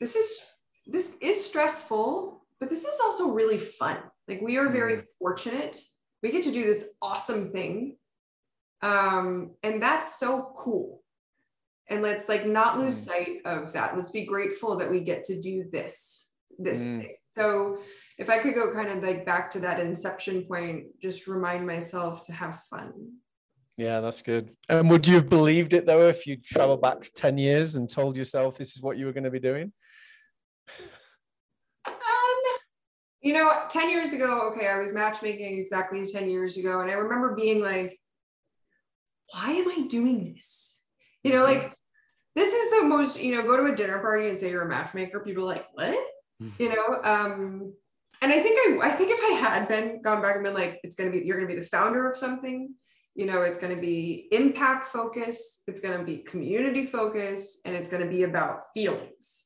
[0.00, 0.50] this is
[0.86, 3.98] this is stressful, but this is also really fun.
[4.28, 5.04] Like we are very mm.
[5.18, 5.78] fortunate.
[6.22, 7.96] We get to do this awesome thing.
[8.82, 11.02] Um, and that's so cool.
[11.88, 13.08] And let's like not lose mm.
[13.08, 13.96] sight of that.
[13.96, 17.00] Let's be grateful that we get to do this, this mm.
[17.00, 17.14] thing.
[17.32, 17.78] So
[18.18, 22.24] if I could go kind of like back to that inception point, just remind myself
[22.26, 22.92] to have fun.
[23.76, 24.50] Yeah, that's good.
[24.68, 28.16] And would you have believed it though if you traveled back 10 years and told
[28.16, 29.72] yourself this is what you were going to be doing?
[31.86, 31.94] Um,
[33.20, 36.80] you know, 10 years ago, okay, I was matchmaking exactly 10 years ago.
[36.80, 37.98] And I remember being like,
[39.32, 40.84] why am I doing this?
[41.24, 41.74] You know, like
[42.36, 44.68] this is the most, you know, go to a dinner party and say you're a
[44.68, 45.20] matchmaker.
[45.20, 45.96] People are like, what?
[46.40, 46.62] Mm-hmm.
[46.62, 47.74] You know, um,
[48.22, 50.80] and I think I, I think if I had been gone back and been like,
[50.84, 52.74] it's gonna be, you're gonna be the founder of something,
[53.14, 57.74] you know it's going to be impact focused it's going to be community focused and
[57.74, 59.44] it's going to be about feelings.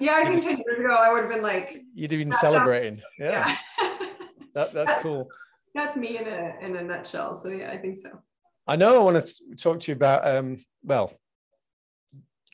[0.00, 3.00] Yeah i think 10 years ago i would have been like you'd have been celebrating
[3.18, 4.06] yeah, yeah.
[4.54, 5.28] that, that's cool.
[5.74, 8.22] that's me in a in a nutshell so yeah i think so.
[8.66, 11.12] I know i want to talk to you about um well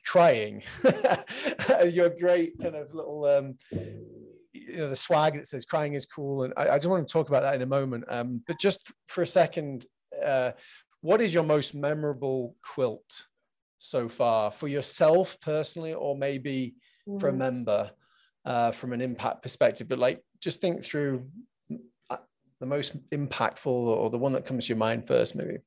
[0.05, 0.61] trying.
[1.89, 3.57] Your great kind of little um
[4.53, 7.11] you know the swag that says crying is cool and I, I just want to
[7.11, 8.05] talk about that in a moment.
[8.07, 9.85] Um, but just for a second
[10.23, 10.51] uh,
[11.01, 13.25] what is your most memorable quilt
[13.77, 16.75] so far for yourself personally, or maybe
[17.07, 17.19] mm.
[17.19, 17.37] for a mm.
[17.37, 17.91] member
[18.45, 19.87] uh, from an impact perspective?
[19.87, 21.27] But like, just think through
[22.09, 22.17] uh,
[22.59, 25.57] the most impactful or the one that comes to your mind first, maybe.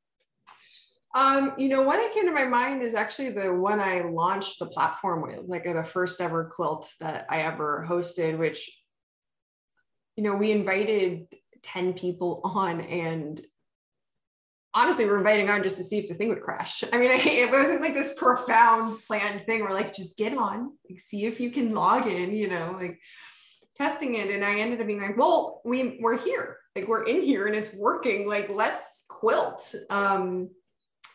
[1.14, 4.58] Um, you know, one that came to my mind is actually the one I launched
[4.58, 8.82] the platform with, like the first ever quilt that I ever hosted, which,
[10.16, 11.26] you know, we invited
[11.62, 13.40] 10 people on and
[14.74, 16.84] honestly we're inviting on just to see if the thing would crash.
[16.92, 19.60] I mean, it wasn't like this profound planned thing.
[19.60, 22.98] We're like, just get on, like, see if you can log in, you know, like
[23.76, 24.30] testing it.
[24.30, 27.56] And I ended up being like, well, we we're here, like we're in here and
[27.56, 28.28] it's working.
[28.28, 29.74] Like, let's quilt.
[29.90, 30.50] Um,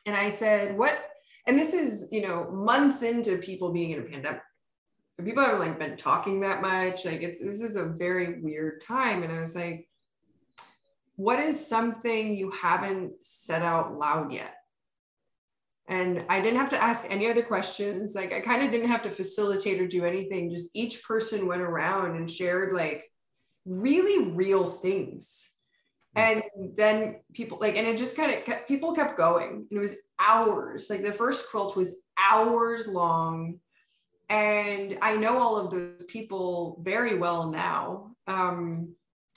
[0.06, 0.97] and I said, what?
[1.45, 4.41] And this is, you know, months into people being in a pandemic.
[5.14, 7.06] So people haven't like been talking that much.
[7.06, 9.24] Like it's this is a very weird time.
[9.24, 9.88] And I was like,
[11.16, 14.55] what is something you haven't said out loud yet?
[15.88, 18.16] And I didn't have to ask any other questions.
[18.16, 20.49] Like I kind of didn't have to facilitate or do anything.
[20.49, 23.03] Just each person went around and shared like
[23.66, 25.49] really real things.
[26.16, 26.22] Hmm.
[26.22, 26.43] And
[26.78, 29.68] then people like, and it just kind of kept, people kept going.
[29.70, 30.89] And it was hours.
[30.89, 33.59] Like the first quilt was hours long.
[34.30, 38.16] And I know all of those people very well now.
[38.26, 38.95] Um,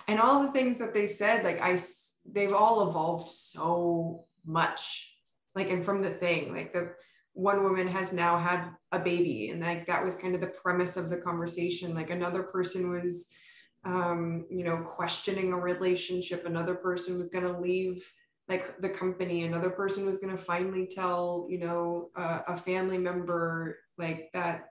[0.08, 1.78] and all the things that they said, like I,
[2.30, 5.12] they've all evolved so much.
[5.54, 6.92] Like and from the thing like the
[7.32, 10.96] one woman has now had a baby and like that was kind of the premise
[10.96, 11.94] of the conversation.
[11.94, 13.26] Like another person was
[13.84, 16.44] um, you know questioning a relationship.
[16.44, 18.10] Another person was going to leave
[18.48, 19.44] like the company.
[19.44, 24.68] Another person was going to finally tell you know uh, a family member like that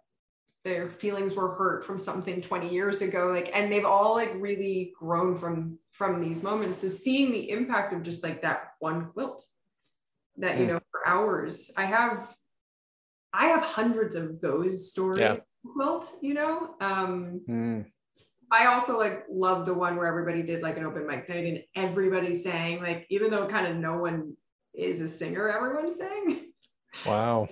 [0.66, 4.92] their feelings were hurt from something 20 years ago like and they've all like really
[5.00, 9.46] grown from from these moments so seeing the impact of just like that one quilt
[10.38, 10.70] that you mm.
[10.70, 12.36] know for hours i have
[13.32, 15.36] i have hundreds of those stories yeah.
[15.74, 17.86] quilt you know um mm.
[18.52, 21.60] i also like love the one where everybody did like an open mic night and
[21.76, 24.34] everybody sang like even though kind of no one
[24.74, 26.42] is a singer everyone sang
[27.06, 27.48] wow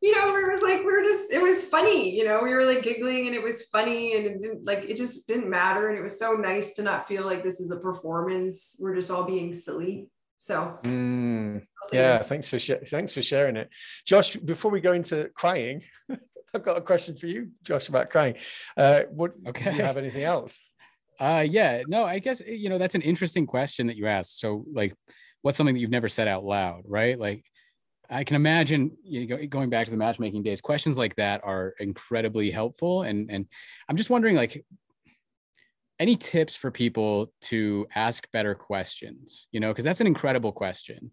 [0.00, 2.64] you know, we were like, we were just, it was funny, you know, we were
[2.64, 5.88] like giggling and it was funny and it didn't like, it just didn't matter.
[5.88, 8.76] And it was so nice to not feel like this is a performance.
[8.78, 10.08] We're just all being silly.
[10.38, 13.70] So mm, yeah, thanks for sh- thanks for sharing it,
[14.06, 14.36] Josh.
[14.36, 15.82] Before we go into crying,
[16.54, 18.36] I've got a question for you, Josh, about crying.
[18.76, 19.32] Uh, what?
[19.48, 19.72] Okay.
[19.72, 20.62] Do you have anything else?
[21.20, 24.38] Uh, yeah, no, I guess you know that's an interesting question that you asked.
[24.38, 24.94] So, like,
[25.42, 27.18] what's something that you've never said out loud, right?
[27.18, 27.44] Like,
[28.10, 30.60] I can imagine you know, going back to the matchmaking days.
[30.60, 33.46] Questions like that are incredibly helpful, and and
[33.88, 34.64] I'm just wondering, like,
[36.00, 41.10] any tips for people to ask better questions you know because that's an incredible question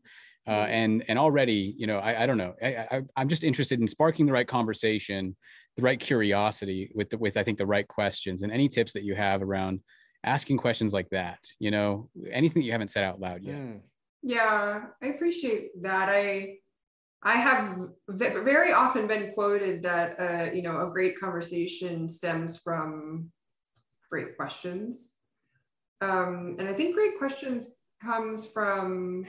[0.47, 0.71] uh, mm-hmm.
[0.71, 3.87] and and already you know i, I don't know I, I, am just interested in
[3.87, 5.35] sparking the right conversation
[5.75, 9.03] the right curiosity with the, with i think the right questions and any tips that
[9.03, 9.81] you have around
[10.23, 13.79] asking questions like that you know anything that you haven't said out loud yet mm.
[14.21, 16.55] yeah i appreciate that i
[17.25, 23.31] I have very often been quoted that uh, you know a great conversation stems from
[24.09, 25.11] great questions.
[26.01, 29.25] Um, and I think great questions comes from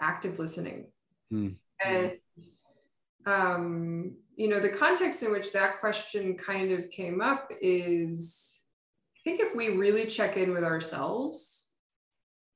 [0.00, 0.86] active listening.
[1.32, 1.56] Mm.
[1.84, 2.12] And,
[3.26, 8.62] um, you know, the context in which that question kind of came up is
[9.16, 11.72] I think if we really check in with ourselves,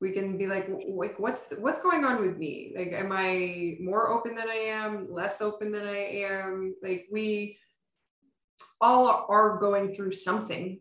[0.01, 2.73] we can be like, like what's the, what's going on with me?
[2.77, 6.75] Like, am I more open than I am, less open than I am?
[6.83, 7.59] Like, we
[8.81, 10.81] all are going through something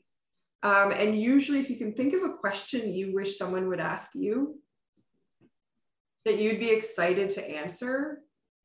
[0.61, 4.11] um, and usually, if you can think of a question you wish someone would ask
[4.13, 4.59] you
[6.25, 8.19] that you'd be excited to answer,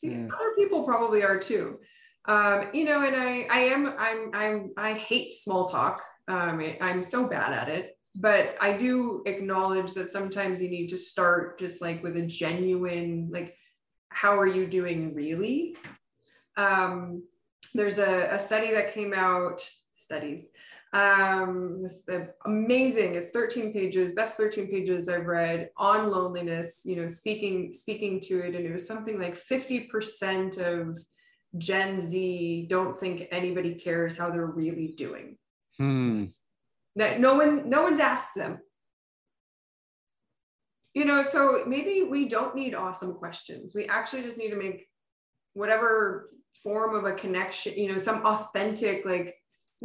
[0.05, 0.29] mm.
[0.33, 1.79] other people probably are too.
[2.27, 6.03] Um, you know, and I, I am, I'm, I'm, I hate small talk.
[6.27, 10.99] Um, I'm so bad at it, but I do acknowledge that sometimes you need to
[10.99, 13.57] start just like with a genuine, like,
[14.09, 15.77] how are you doing really?
[16.57, 17.25] Um,
[17.75, 20.51] there's a, a study that came out, studies,
[20.95, 23.17] um, this the amazing.
[23.17, 26.83] It's 13 pages, best 13 pages I've read on loneliness.
[26.85, 30.97] You know, speaking speaking to it, and it was something like 50% of
[31.59, 35.37] Gen Z don't think anybody cares how they're really doing.
[35.79, 36.27] Hmm.
[36.97, 38.59] That no one no one's asked them.
[40.93, 43.75] You know, so maybe we don't need awesome questions.
[43.75, 44.87] We actually just need to make
[45.55, 46.31] whatever
[46.63, 49.35] form of a connection, you know, some authentic like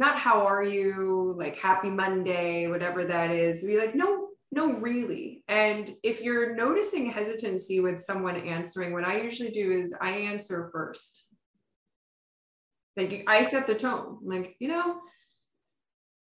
[0.00, 3.62] not how are you, like happy Monday, whatever that is.
[3.62, 5.44] Be like, no, no, really.
[5.46, 10.70] And if you're noticing hesitancy with someone answering, what I usually do is I answer
[10.72, 11.26] first.
[12.96, 14.18] Like I set the tone.
[14.22, 15.00] I'm like, you know,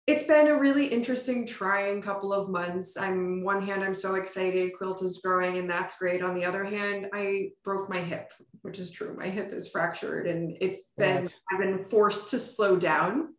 [0.07, 2.95] it's been a really interesting, trying couple of months.
[2.95, 6.21] I'm one hand, I'm so excited, quilt is growing, and that's great.
[6.21, 8.31] On the other hand, I broke my hip,
[8.61, 9.15] which is true.
[9.17, 11.35] My hip is fractured, and it's been what?
[11.51, 13.33] I've been forced to slow down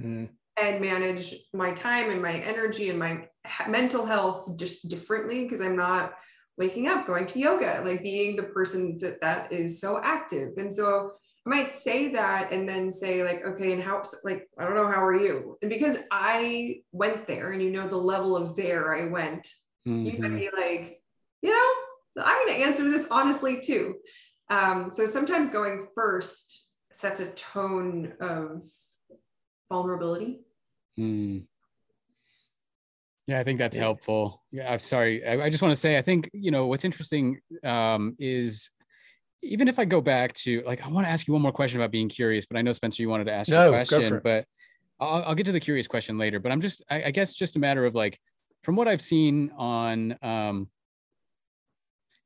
[0.00, 0.28] mm.
[0.56, 3.26] and manage my time and my energy and my
[3.68, 6.14] mental health just differently because I'm not
[6.56, 10.50] waking up, going to yoga, like being the person that, that is so active.
[10.58, 11.14] And so
[11.46, 14.86] I might say that and then say, like, okay, and how, like, I don't know,
[14.86, 15.58] how are you?
[15.60, 19.46] And because I went there and you know the level of there I went,
[19.86, 20.06] mm-hmm.
[20.06, 21.02] you might be like,
[21.42, 23.96] you know, I'm going to answer this honestly too.
[24.48, 28.62] Um, so sometimes going first sets a tone of
[29.70, 30.40] vulnerability.
[30.96, 31.40] Hmm.
[33.26, 33.82] Yeah, I think that's yeah.
[33.82, 34.42] helpful.
[34.52, 35.26] Yeah, I'm sorry.
[35.26, 38.70] I, I just want to say, I think, you know, what's interesting um, is
[39.44, 41.80] even if I go back to like, I want to ask you one more question
[41.80, 44.46] about being curious, but I know Spencer, you wanted to ask no, a question, but
[44.98, 46.40] I'll, I'll, get to the curious question later.
[46.40, 48.18] But I'm just, I, I, guess, just a matter of like,
[48.62, 50.68] from what I've seen on, um,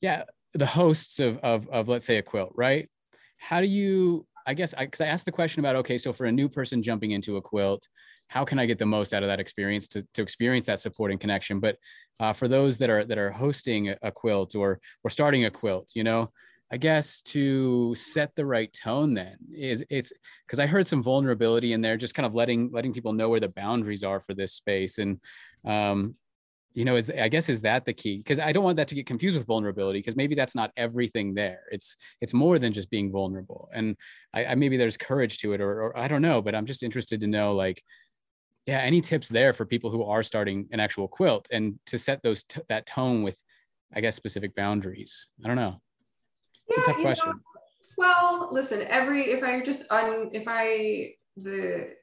[0.01, 2.89] yeah, the hosts of, of, of let's say a quilt, right?
[3.37, 6.27] How do you, I guess, I, cause I asked the question about, okay, so for
[6.27, 7.87] a new person jumping into a quilt,
[8.29, 11.11] how can I get the most out of that experience to, to experience that support
[11.11, 11.61] and connection?
[11.61, 11.77] But
[12.21, 15.91] uh, for those that are, that are hosting a quilt or, or starting a quilt,
[15.95, 16.29] you know,
[16.71, 20.13] I guess to set the right tone then is it's
[20.47, 23.41] because I heard some vulnerability in there, just kind of letting letting people know where
[23.41, 24.99] the boundaries are for this space.
[24.99, 25.19] And
[25.65, 26.15] um,
[26.75, 28.19] you know, is I guess is that the key?
[28.19, 31.35] Because I don't want that to get confused with vulnerability, because maybe that's not everything
[31.35, 31.63] there.
[31.73, 33.71] It's it's more than just being vulnerable.
[33.73, 33.97] And
[34.35, 36.83] I, I maybe there's courage to it, or, or I don't know, but I'm just
[36.83, 37.83] interested to know like
[38.69, 42.23] yeah any tips there for people who are starting an actual quilt and to set
[42.23, 43.43] those t- that tone with
[43.95, 45.81] i guess specific boundaries i don't know
[46.69, 47.31] it's yeah, a tough question.
[47.31, 47.39] Know,
[47.97, 51.95] well, listen, every if I just un if I the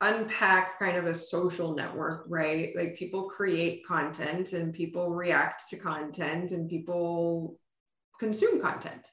[0.00, 2.72] unpack kind of a social network, right?
[2.76, 7.58] Like people create content and people react to content and people
[8.20, 9.06] consume content.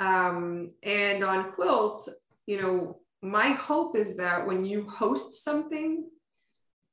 [0.00, 2.08] Um, and on Quilt,
[2.46, 6.08] you know, my hope is that when you host something,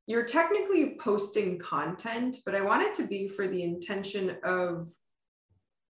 [0.08, 4.88] you're technically posting content, but I want it to be for the intention of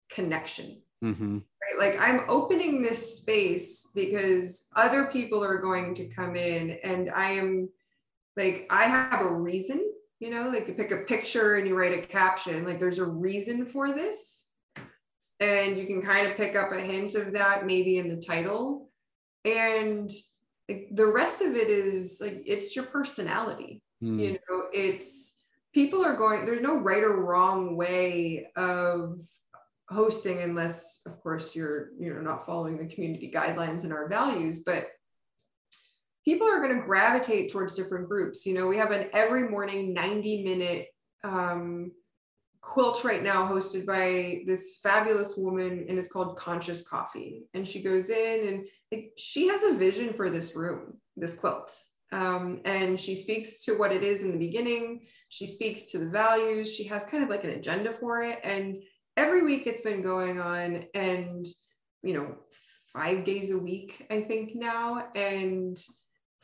[0.10, 0.82] connection.
[1.04, 1.38] Mm-hmm.
[1.38, 1.78] Right?
[1.80, 7.32] Like I'm opening this space because other people are going to come in, and I
[7.32, 7.70] am
[8.36, 9.84] like, I have a reason,
[10.20, 13.06] you know, like you pick a picture and you write a caption, like there's a
[13.06, 14.50] reason for this.
[15.40, 18.90] And you can kind of pick up a hint of that maybe in the title.
[19.46, 20.10] And
[20.68, 23.84] like, the rest of it is like, it's your personality.
[24.04, 24.20] Mm.
[24.20, 25.36] You know, it's
[25.74, 29.20] people are going, there's no right or wrong way of
[29.90, 34.64] hosting unless of course you're you know not following the community guidelines and our values
[34.66, 34.88] but
[36.28, 38.46] people are going to gravitate towards different groups.
[38.46, 40.88] You know we have an every morning 90 minute
[41.24, 41.92] um,
[42.60, 47.46] quilt right now hosted by this fabulous woman and it's called conscious coffee.
[47.54, 51.74] And she goes in and she has a vision for this room this quilt.
[52.12, 55.08] Um, and she speaks to what it is in the beginning.
[55.30, 56.74] She speaks to the values.
[56.74, 58.40] She has kind of like an agenda for it.
[58.44, 58.84] And
[59.18, 61.46] every week it's been going on and
[62.04, 62.36] you know
[62.94, 65.78] five days a week i think now and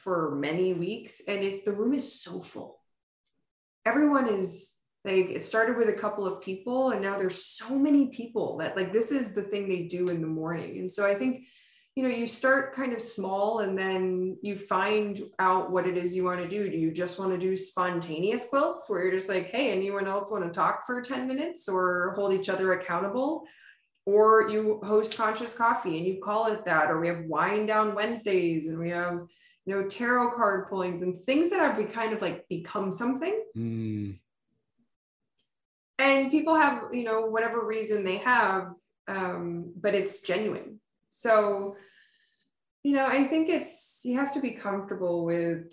[0.04, 2.80] for many weeks and it's the room is so full.
[3.86, 4.74] Everyone is
[5.06, 8.76] like it started with a couple of people and now there's so many people that
[8.76, 10.78] like this is the thing they do in the morning.
[10.80, 11.46] And so i think
[11.96, 16.16] you know you start kind of small and then you find out what it is
[16.16, 16.70] you want to do.
[16.70, 20.32] Do you just want to do spontaneous quilts where you're just like hey anyone else
[20.32, 23.44] want to talk for 10 minutes or hold each other accountable?
[24.06, 27.96] Or you host conscious coffee and you call it that or we have wind down
[27.96, 29.22] wednesdays and we have
[29.66, 33.44] you know tarot card pullings and things that have we kind of like become something.
[33.56, 34.20] Mm.
[36.00, 38.74] and people have you know whatever reason they have
[39.08, 40.80] um, but it's genuine
[41.16, 41.78] so,
[42.82, 45.72] you know, I think it's you have to be comfortable with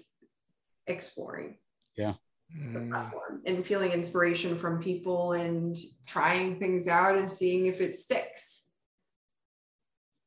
[0.86, 1.56] exploring.
[1.96, 2.12] Yeah.
[2.54, 2.90] The mm.
[2.90, 5.76] platform and feeling inspiration from people and
[6.06, 8.68] trying things out and seeing if it sticks.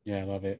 [0.03, 0.59] Yeah, I love it.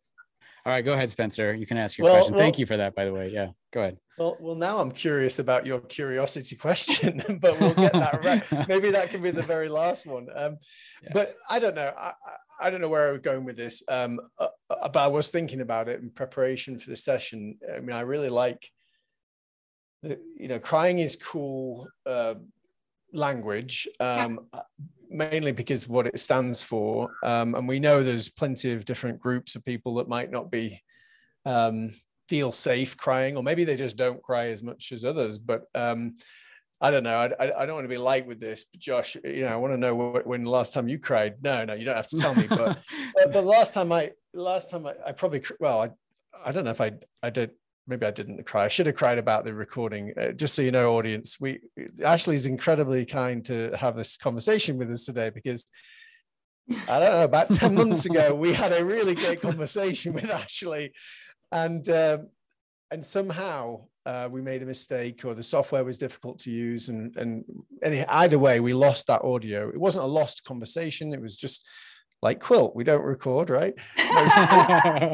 [0.66, 1.54] All right, go ahead, Spencer.
[1.54, 2.34] You can ask your well, question.
[2.36, 3.30] Well, Thank you for that, by the way.
[3.30, 3.97] Yeah, go ahead.
[4.20, 8.68] Well, well, now I'm curious about your curiosity question, but we'll get that right.
[8.68, 10.28] Maybe that can be the very last one.
[10.36, 10.58] Um,
[11.01, 11.10] yeah.
[11.12, 11.91] But I don't know.
[11.97, 12.14] I,
[12.64, 15.30] I don't know where I was going with this, um, uh, uh, but I was
[15.30, 17.57] thinking about it in preparation for the session.
[17.76, 18.72] I mean, I really like,
[20.01, 22.36] the, you know, crying is cool uh,
[23.11, 24.61] language, um, yeah.
[25.09, 27.11] mainly because of what it stands for.
[27.22, 30.82] Um, and we know there's plenty of different groups of people that might not be
[31.45, 31.91] um,
[32.30, 35.38] feel safe crying, or maybe they just don't cry as much as others.
[35.38, 36.16] But um,
[36.82, 37.17] I don't know.
[37.39, 39.74] I, I, don't want to be late with this, but Josh, you know, I want
[39.74, 41.36] to know what, when the last time you cried.
[41.41, 42.45] No, no, you don't have to tell me.
[42.47, 42.78] But
[43.15, 45.91] but, but last time I last time I, I probably well I
[46.45, 47.51] I don't know if I I did
[47.88, 48.65] maybe I didn't cry.
[48.65, 50.13] I should have cried about the recording.
[50.19, 51.59] Uh, just so you know, audience, we
[52.03, 55.65] Ashley's incredibly kind to have this conversation with us today because
[56.89, 60.93] I don't know about ten months ago we had a really great conversation with Ashley,
[61.51, 62.30] and um,
[62.91, 67.16] and somehow uh, we made a mistake or the software was difficult to use and
[67.16, 67.45] and
[67.84, 71.68] any, either way we lost that audio it wasn't a lost conversation it was just
[72.22, 75.10] like quilt we don't record right that's how,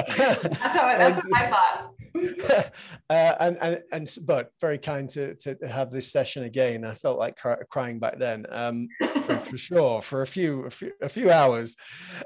[0.97, 1.93] that's what i thought
[3.09, 6.83] uh, and, and and but very kind to to have this session again.
[6.83, 8.87] I felt like cry, crying back then, um,
[9.21, 11.75] for, for, sure, for a few a few, a few hours.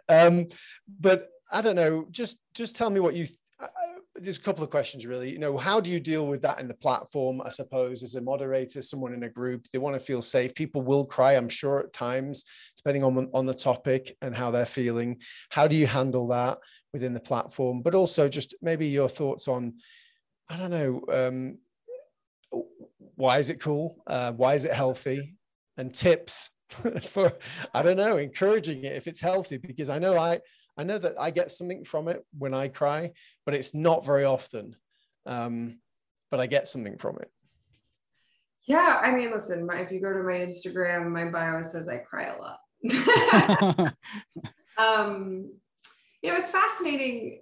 [0.09, 0.47] Um,
[0.99, 2.07] but I don't know.
[2.11, 3.27] Just just tell me what you.
[4.15, 5.31] Th- there's a couple of questions really.
[5.31, 8.21] You know how do you deal with that in the platform i suppose as a
[8.21, 9.67] moderator someone in a group?
[9.69, 10.53] They want to feel safe?
[10.55, 12.45] People will cry i'm sure at times
[12.77, 15.21] depending on on the topic and how they're feeling.
[15.49, 16.59] How do you handle that
[16.91, 17.81] within the platform?
[17.81, 19.75] But also just maybe your thoughts on
[20.49, 21.57] i don't know um,
[23.15, 24.03] why is it cool?
[24.07, 25.35] Uh, why is it healthy?
[25.77, 26.49] And tips
[27.03, 27.33] for
[27.73, 30.39] i don't know encouraging it if it's healthy because i know i
[30.77, 33.11] I know that I get something from it when I cry,
[33.45, 34.75] but it's not very often.
[35.25, 35.79] Um,
[36.31, 37.29] but I get something from it.
[38.65, 41.97] Yeah, I mean, listen, my, if you go to my Instagram, my bio says I
[41.97, 42.59] cry a lot.
[44.77, 45.51] um,
[46.21, 47.41] you know, it's fascinating.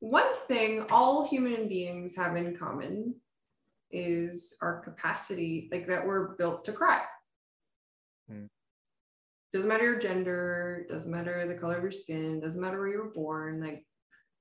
[0.00, 3.16] One thing all human beings have in common
[3.90, 7.02] is our capacity, like that we're built to cry.
[8.30, 8.46] Hmm
[9.52, 12.98] doesn't matter your gender, doesn't matter the color of your skin, doesn't matter where you
[12.98, 13.60] were born.
[13.60, 13.84] Like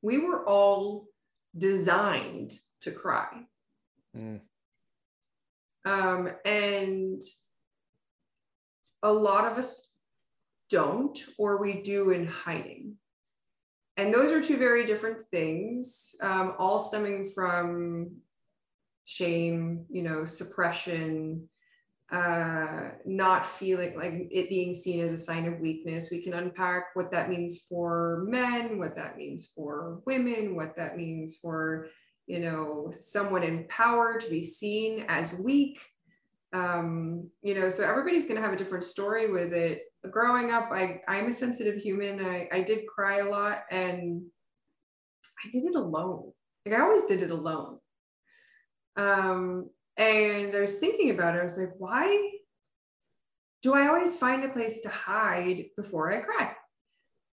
[0.02, 1.08] we were all
[1.58, 3.28] designed to cry.
[4.16, 4.42] Mm.
[5.86, 7.22] Um, and
[9.04, 9.90] a lot of us
[10.70, 12.96] don't, or we do in hiding.
[13.96, 18.18] And those are two very different things, um, all stemming from
[19.06, 21.50] shame, you know, suppression,
[22.12, 26.10] uh, not feeling like it being seen as a sign of weakness.
[26.10, 30.96] We can unpack what that means for men, what that means for women, what that
[30.96, 31.88] means for,
[32.26, 35.80] you know, someone in power to be seen as weak.
[36.54, 39.82] Um, you know, so everybody's going to have a different story with it.
[40.10, 42.26] Growing up, I, I'm a sensitive human.
[42.26, 44.22] I, I did cry a lot and
[45.44, 46.32] I did it alone.
[46.66, 47.80] Like I always did it alone.
[48.96, 51.40] Um, and I was thinking about it.
[51.40, 52.32] I was like, why
[53.64, 56.54] do I always find a place to hide before I cry?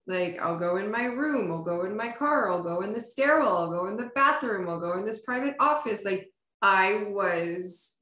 [0.06, 3.00] Like, I'll go in my room, I'll go in my car, I'll go in the
[3.00, 6.04] stairwell, I'll go in the bathroom, I'll go in this private office.
[6.04, 6.28] Like,
[6.60, 7.94] I was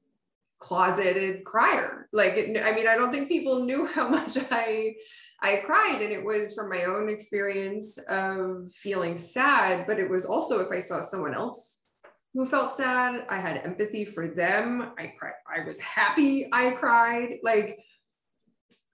[0.59, 2.09] closeted crier.
[2.11, 4.95] Like, it, I mean, I don't think people knew how much I
[5.41, 10.25] I cried and it was from my own experience of feeling sad, but it was
[10.25, 11.85] also if I saw someone else
[12.33, 13.25] who felt sad.
[13.29, 14.91] I had empathy for them.
[14.97, 15.33] I cried.
[15.47, 16.47] I was happy.
[16.51, 17.39] I cried.
[17.43, 17.79] Like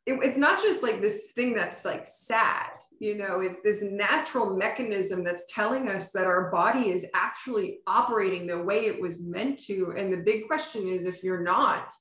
[0.05, 2.69] it, it's not just like this thing that's like sad,
[2.99, 8.45] you know, it's this natural mechanism that's telling us that our body is actually operating
[8.45, 9.93] the way it was meant to.
[9.97, 11.91] And the big question is if you're not,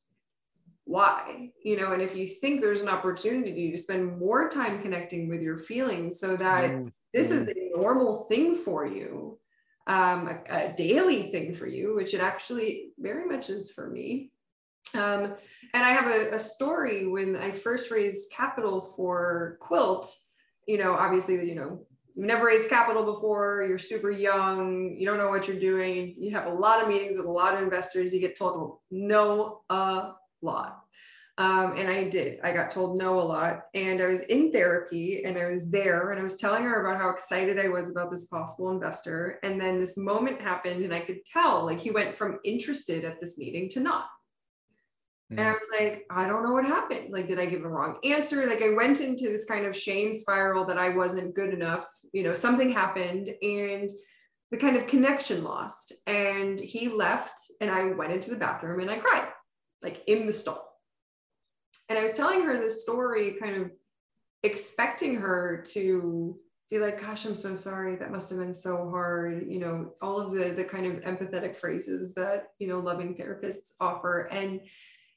[0.85, 1.51] why?
[1.65, 5.41] You know, and if you think there's an opportunity to spend more time connecting with
[5.41, 6.89] your feelings so that mm-hmm.
[7.15, 9.39] this is a normal thing for you
[9.87, 14.31] um, a, a, daily thing for you, which it actually very much is for me.
[14.95, 15.35] Um,
[15.75, 20.15] and I have a, a, story when I first raised capital for Quilt.
[20.67, 25.19] You know, obviously, you know, you've never raised capital before, you're super young, you don't
[25.19, 28.15] know what you're doing, you have a lot of meetings with a lot of investors,
[28.15, 30.84] you get told no a lot.
[31.37, 32.39] Um, and I did.
[32.45, 33.65] I got told no a lot.
[33.75, 37.01] And I was in therapy and I was there and I was telling her about
[37.01, 39.41] how excited I was about this possible investor.
[39.43, 43.21] And then this moment happened and I could tell like he went from interested at
[43.21, 44.07] this meeting to not.
[45.33, 45.39] Mm.
[45.39, 47.13] And I was like, I don't know what happened.
[47.13, 48.47] Like, did I give a wrong answer?
[48.47, 51.87] Like, I went into this kind of shame spiral that I wasn't good enough.
[52.13, 53.91] You know, something happened and
[54.53, 55.95] the kind of connection lost.
[56.07, 59.27] And he left and I went into the bathroom and I cried,
[59.83, 60.74] like in the stall
[61.89, 63.71] and I was telling her this story, kind of
[64.43, 66.39] expecting her to
[66.71, 67.97] be like, gosh, I'm so sorry.
[67.97, 69.47] That must have been so hard.
[69.49, 73.73] You know, all of the the kind of empathetic phrases that, you know, loving therapists
[73.81, 74.23] offer.
[74.31, 74.61] And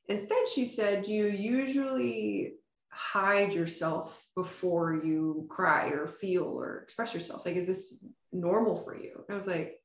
[0.08, 2.54] instead she said, you usually
[2.90, 7.46] hide yourself before you cry or feel or express yourself.
[7.46, 7.98] Like, is this
[8.32, 9.24] normal for you?
[9.28, 9.76] And I was like,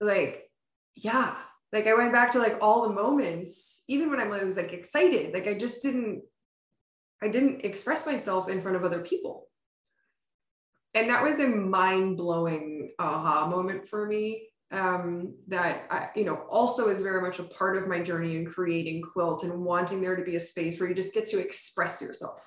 [0.00, 0.50] like,
[0.94, 1.34] yeah,
[1.72, 5.32] like I went back to like all the moments, even when I was like excited,
[5.32, 6.22] like I just didn't,
[7.22, 9.48] I didn't express myself in front of other people.
[10.94, 14.48] And that was a mind blowing aha moment for me.
[14.70, 18.46] Um, that I, you know, also is very much a part of my journey in
[18.46, 22.00] creating quilt and wanting there to be a space where you just get to express
[22.00, 22.42] yourself.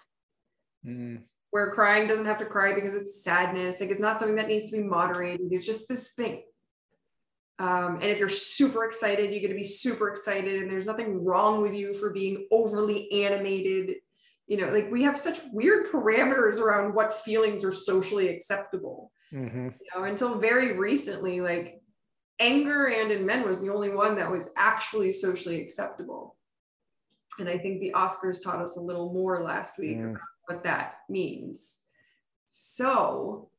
[0.83, 1.21] Mm.
[1.51, 3.79] Where crying doesn't have to cry because it's sadness.
[3.79, 5.47] Like it's not something that needs to be moderated.
[5.51, 6.41] It's just this thing
[7.57, 11.23] um, and if you're super excited, you're going to be super excited, and there's nothing
[11.23, 13.95] wrong with you for being overly animated.
[14.47, 19.11] You know, like we have such weird parameters around what feelings are socially acceptable.
[19.33, 19.69] Mm-hmm.
[19.69, 21.81] You know, until very recently, like
[22.39, 26.35] anger and in men was the only one that was actually socially acceptable.
[27.39, 30.17] And I think the Oscars taught us a little more last week mm.
[30.47, 31.77] what that means.
[32.47, 33.49] So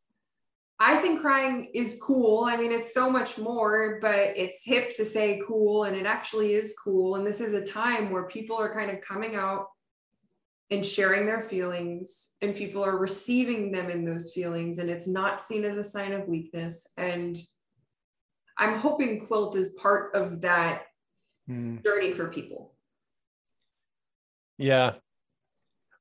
[0.78, 2.44] I think crying is cool.
[2.44, 6.52] I mean, it's so much more, but it's hip to say cool, and it actually
[6.52, 7.16] is cool.
[7.16, 9.68] And this is a time where people are kind of coming out
[10.70, 15.42] and sharing their feelings, and people are receiving them in those feelings, and it's not
[15.42, 16.86] seen as a sign of weakness.
[16.98, 17.38] And
[18.58, 20.82] I'm hoping Quilt is part of that
[21.48, 21.82] mm.
[21.84, 22.74] journey for people.
[24.58, 24.94] Yeah.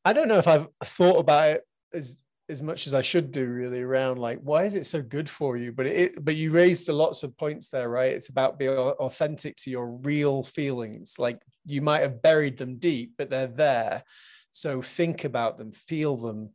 [0.04, 2.18] I don't know if I've thought about it as
[2.48, 5.58] as much as I should do really around like why is it so good for
[5.58, 5.72] you?
[5.72, 8.14] But it but you raised lots of points there right?
[8.14, 11.16] It's about being authentic to your real feelings.
[11.18, 14.04] Like you might have buried them deep but they're there.
[14.52, 16.52] So think about them feel them.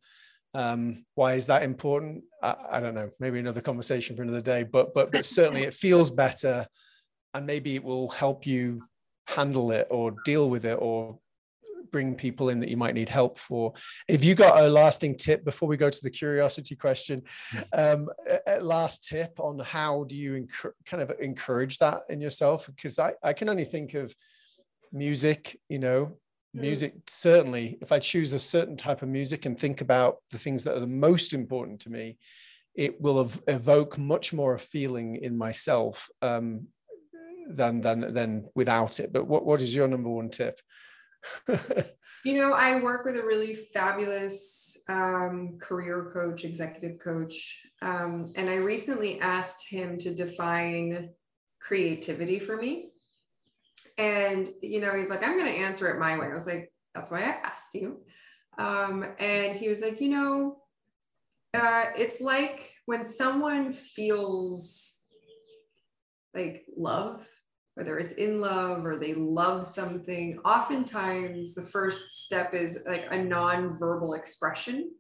[0.55, 2.25] Um, why is that important?
[2.43, 3.11] I, I don't know.
[3.21, 4.63] Maybe another conversation for another day.
[4.63, 6.67] But but but certainly it feels better
[7.35, 8.83] and maybe it will help you
[9.27, 11.19] handle it or deal with it or
[11.91, 13.73] bring people in that you might need help for.
[14.09, 17.23] If you got a lasting tip before we go to the curiosity question,
[17.73, 22.21] um, a, a last tip on how do you enc- kind of encourage that in
[22.21, 22.67] yourself?
[22.67, 24.15] Because I, I can only think of
[24.93, 26.17] music, you know,
[26.55, 26.61] hmm.
[26.61, 30.65] music certainly if i choose a certain type of music and think about the things
[30.65, 32.17] that are the most important to me
[32.75, 36.67] it will ev- evoke much more a feeling in myself um,
[37.49, 40.61] than than than without it but what, what is your number one tip
[42.25, 47.61] you know, I work with a really fabulous um, career coach, executive coach.
[47.83, 51.11] Um, and I recently asked him to define
[51.61, 52.91] creativity for me.
[53.99, 56.27] And, you know, he's like, I'm going to answer it my way.
[56.27, 58.01] I was like, that's why I asked you.
[58.59, 60.59] Um, and he was like, you know,
[61.55, 65.01] uh, it's like when someone feels
[66.35, 67.27] like love
[67.81, 73.17] whether it's in love or they love something, oftentimes the first step is like a
[73.17, 74.91] non-verbal expression.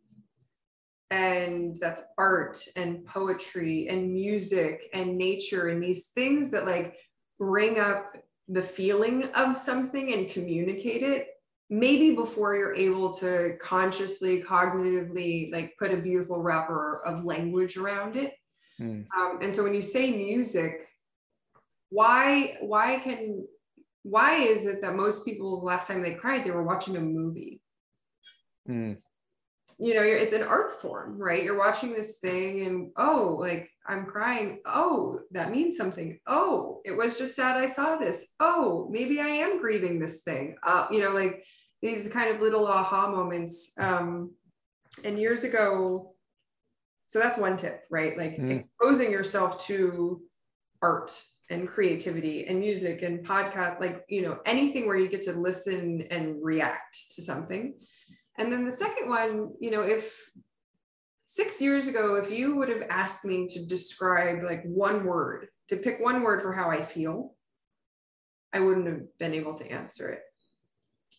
[1.11, 6.95] And that's art and poetry and music and nature and these things that like
[7.39, 8.15] bring up
[8.49, 11.29] the feeling of something and communicate it
[11.69, 18.17] maybe before you're able to consciously cognitively like put a beautiful wrapper of language around
[18.17, 18.33] it
[18.81, 19.07] mm.
[19.17, 20.90] um, and so when you say music
[21.91, 23.47] why why can
[24.03, 27.01] why is it that most people the last time they cried they were watching a
[27.01, 27.61] movie?
[28.69, 28.99] Mm.
[29.79, 31.43] you know it's an art form right?
[31.43, 34.61] You're watching this thing and oh like i'm crying.
[34.65, 36.19] Oh that means something.
[36.27, 38.35] Oh it was just sad i saw this.
[38.39, 40.57] Oh maybe i am grieving this thing.
[40.63, 41.45] Uh, you know like
[41.83, 43.73] these kind of little aha moments.
[43.79, 44.33] Um,
[45.05, 46.15] and years ago
[47.07, 48.17] so that's one tip right?
[48.17, 48.61] Like mm.
[48.61, 50.23] exposing yourself to
[50.81, 51.13] art
[51.51, 56.07] and creativity and music and podcast like you know anything where you get to listen
[56.11, 57.75] and react to something.
[58.39, 60.31] And then the second one you know if
[61.27, 65.77] six years ago if you would have asked me to describe like one word to
[65.77, 67.37] pick one word for how i feel
[68.53, 70.23] i wouldn't have been able to answer it.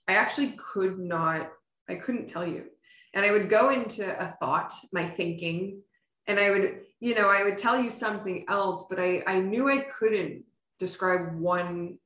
[0.10, 1.50] I actually could not
[1.90, 2.66] i couldn't tell you.
[3.14, 5.82] And i would go into a thought my thinking
[6.28, 9.68] and I would, you know, I would tell you something else, but I, I knew
[9.68, 10.44] I couldn't
[10.80, 11.98] describe one,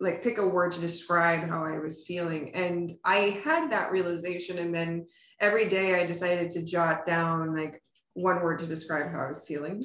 [0.00, 2.54] like pick a word to describe how I was feeling.
[2.54, 4.58] And I had that realization.
[4.58, 5.06] And then
[5.40, 7.82] every day I decided to jot down like
[8.12, 9.82] one word to describe how I was feeling.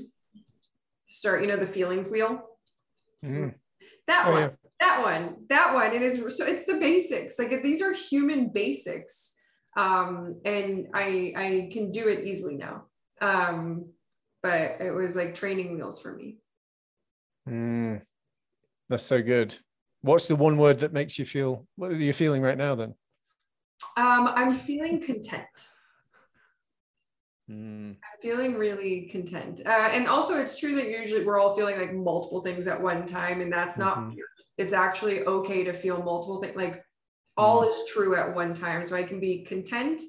[1.08, 2.42] Start, you know, the feelings wheel.
[3.24, 3.50] Mm-hmm.
[4.08, 4.50] That oh, one, yeah.
[4.82, 5.96] that one, that one.
[5.96, 7.40] And it's so it's the basics.
[7.40, 9.36] Like these are human basics.
[9.78, 12.86] Um, and I I can do it easily now.
[13.22, 13.86] Um,
[14.42, 16.38] but it was like training wheels for me.
[17.48, 18.02] Mm,
[18.90, 19.58] that's so good.
[20.02, 22.96] What's the one word that makes you feel what are you feeling right now then?
[23.98, 25.46] Um, I'm feeling content.
[27.50, 27.92] Mm.
[27.92, 29.62] I'm feeling really content.
[29.66, 33.08] Uh, and also, it's true that usually we're all feeling like multiple things at one
[33.08, 34.14] time, and that's not mm-hmm.
[34.60, 36.58] It's actually okay to feel multiple things.
[36.58, 36.84] Like
[37.38, 37.70] all mm.
[37.70, 38.84] is true at one time.
[38.84, 40.02] So I can be content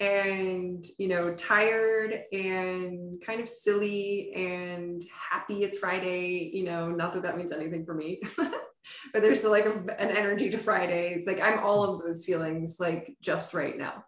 [0.00, 7.12] and you know tired and kind of silly and happy it's friday you know not
[7.12, 11.26] that that means anything for me but there's still like a, an energy to fridays
[11.26, 14.04] like i'm all of those feelings like just right now.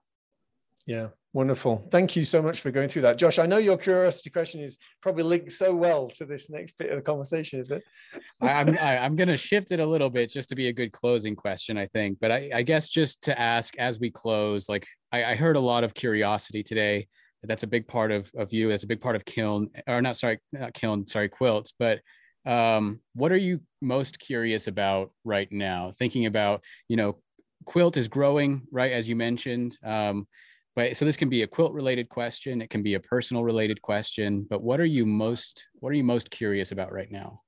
[0.86, 1.86] Yeah Wonderful.
[1.90, 3.18] Thank you so much for going through that.
[3.18, 6.88] Josh, I know your curiosity question is probably linked so well to this next bit
[6.90, 7.84] of the conversation, is it?
[8.40, 10.68] I'm, I, am i am going to shift it a little bit just to be
[10.68, 12.16] a good closing question, I think.
[12.22, 15.60] But I, I guess just to ask as we close, like I, I heard a
[15.60, 17.06] lot of curiosity today
[17.42, 18.70] that's a big part of, of you.
[18.70, 21.70] That's a big part of Kiln, or not sorry, not Kiln, sorry, Quilt.
[21.78, 22.00] But
[22.46, 25.92] um, what are you most curious about right now?
[25.98, 27.18] Thinking about, you know,
[27.66, 28.92] Quilt is growing, right?
[28.92, 29.76] As you mentioned.
[29.84, 30.24] Um,
[30.76, 32.60] but so this can be a quilt related question.
[32.60, 34.46] It can be a personal related question.
[34.48, 37.40] But what are you most what are you most curious about right now?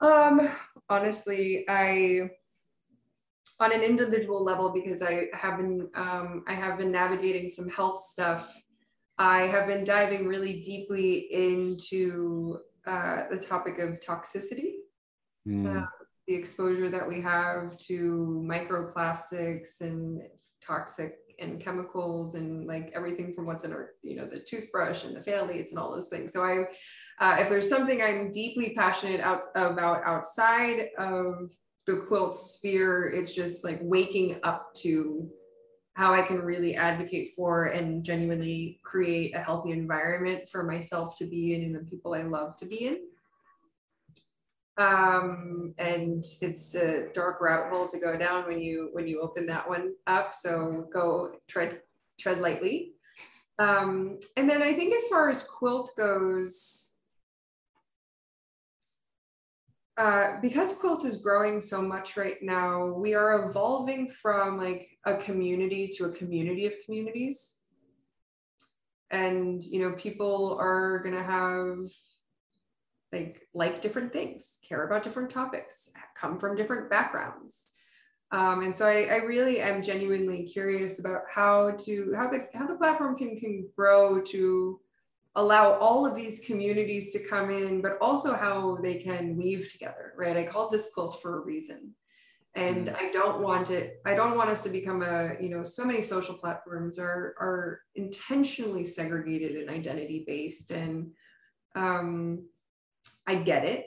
[0.00, 0.50] Um,
[0.90, 2.30] honestly, I
[3.60, 8.02] on an individual level because I have been um, I have been navigating some health
[8.02, 8.60] stuff.
[9.16, 14.72] I have been diving really deeply into uh, the topic of toxicity,
[15.46, 15.82] mm.
[15.82, 15.86] uh,
[16.26, 20.20] the exposure that we have to microplastics and
[20.60, 25.16] toxic and chemicals and like everything from what's in our you know the toothbrush and
[25.16, 26.32] the phthalates and all those things.
[26.32, 26.64] So I,
[27.24, 31.52] uh, if there's something I'm deeply passionate out about outside of
[31.86, 35.28] the quilt sphere, it's just like waking up to
[35.94, 41.26] how I can really advocate for and genuinely create a healthy environment for myself to
[41.26, 42.98] be in and the people I love to be in.
[44.76, 49.46] Um, and it's a dark rabbit hole to go down when you when you open
[49.46, 50.34] that one up.
[50.34, 51.80] So go tread
[52.18, 52.94] tread lightly.
[53.58, 56.94] Um, and then I think as far as quilt goes,
[59.96, 65.16] uh, because quilt is growing so much right now, we are evolving from like a
[65.16, 67.58] community to a community of communities.
[69.12, 71.90] And you know, people are gonna have
[73.14, 77.66] like like different things, care about different topics, come from different backgrounds.
[78.32, 82.66] Um, and so I, I, really am genuinely curious about how to how the how
[82.66, 84.80] the platform can can grow to
[85.36, 90.14] allow all of these communities to come in, but also how they can weave together,
[90.16, 90.36] right?
[90.36, 91.94] I called this quilt for a reason.
[92.56, 92.96] And mm.
[92.96, 96.00] I don't want it, I don't want us to become a, you know, so many
[96.00, 100.70] social platforms are are intentionally segregated and identity based.
[100.70, 101.12] And
[101.74, 102.44] um,
[103.26, 103.86] I get it.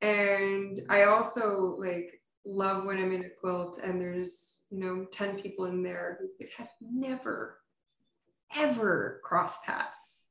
[0.00, 5.40] And I also like love when I'm in a quilt and there's, you know, 10
[5.40, 7.58] people in there who could have never,
[8.54, 10.26] ever crossed paths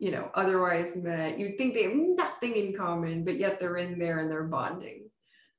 [0.00, 1.38] you know, otherwise met.
[1.38, 5.10] You'd think they have nothing in common, but yet they're in there and they're bonding.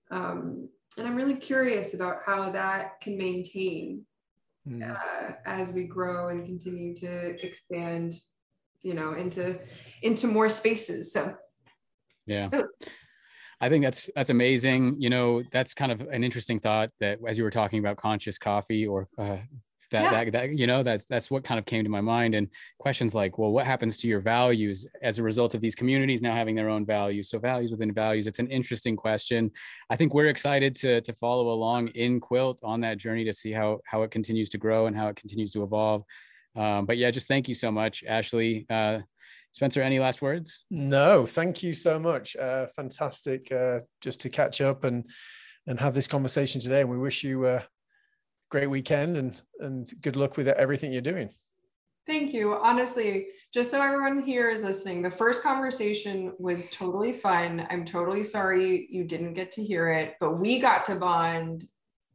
[0.09, 0.67] Um,
[0.97, 4.03] and I'm really curious about how that can maintain
[4.67, 4.91] mm.
[4.91, 8.15] uh, as we grow and continue to expand,
[8.83, 9.59] you know, into
[10.01, 11.13] into more spaces.
[11.13, 11.35] So,
[12.25, 12.49] yeah.
[13.59, 14.95] I think that's that's amazing.
[14.99, 18.39] You know, that's kind of an interesting thought that as you were talking about conscious
[18.39, 19.37] coffee or uh,
[19.91, 20.23] that, yeah.
[20.23, 23.13] that that you know that's that's what kind of came to my mind and questions
[23.13, 26.55] like well what happens to your values as a result of these communities now having
[26.55, 29.51] their own values so values within values it's an interesting question
[29.89, 33.51] i think we're excited to to follow along in quilt on that journey to see
[33.51, 36.03] how how it continues to grow and how it continues to evolve
[36.55, 38.99] um, but yeah just thank you so much ashley uh,
[39.53, 40.63] Spencer, any last words?
[40.71, 42.35] No, thank you so much.
[42.37, 45.09] Uh, fantastic uh, just to catch up and
[45.67, 46.81] and have this conversation today.
[46.81, 47.61] And we wish you uh,
[48.49, 51.29] great weekend and and good luck with everything you're doing.
[52.07, 52.55] Thank you.
[52.55, 57.67] Honestly, just so everyone here is listening, the first conversation was totally fun.
[57.69, 61.67] I'm totally sorry you didn't get to hear it, but we got to bond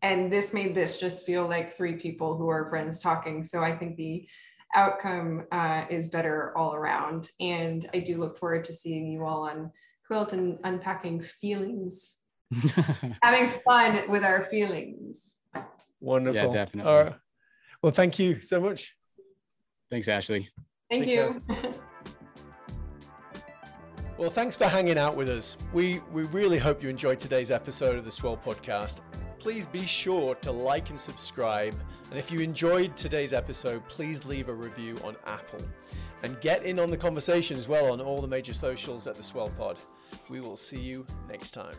[0.07, 3.43] and this made this just feel like three people who are friends talking.
[3.43, 4.29] So I think the
[4.75, 7.29] outcome uh, is better all around.
[7.41, 9.73] And I do look forward to seeing you all on
[10.07, 12.15] Quilt and unpacking feelings,
[13.23, 15.35] having fun with our feelings.
[15.99, 16.41] Wonderful.
[16.41, 16.93] Yeah, definitely.
[16.93, 17.15] All right.
[17.83, 18.95] Well, thank you so much.
[19.91, 20.49] Thanks, Ashley.
[20.89, 21.43] Thank Take you.
[24.17, 25.57] well, thanks for hanging out with us.
[25.73, 29.01] We we really hope you enjoyed today's episode of the Swell Podcast.
[29.47, 31.73] Please be sure to like and subscribe.
[32.11, 35.61] And if you enjoyed today's episode, please leave a review on Apple.
[36.25, 39.23] And get in on the conversation as well on all the major socials at the
[39.23, 39.79] Swell Pod.
[40.29, 41.77] We will see you next time.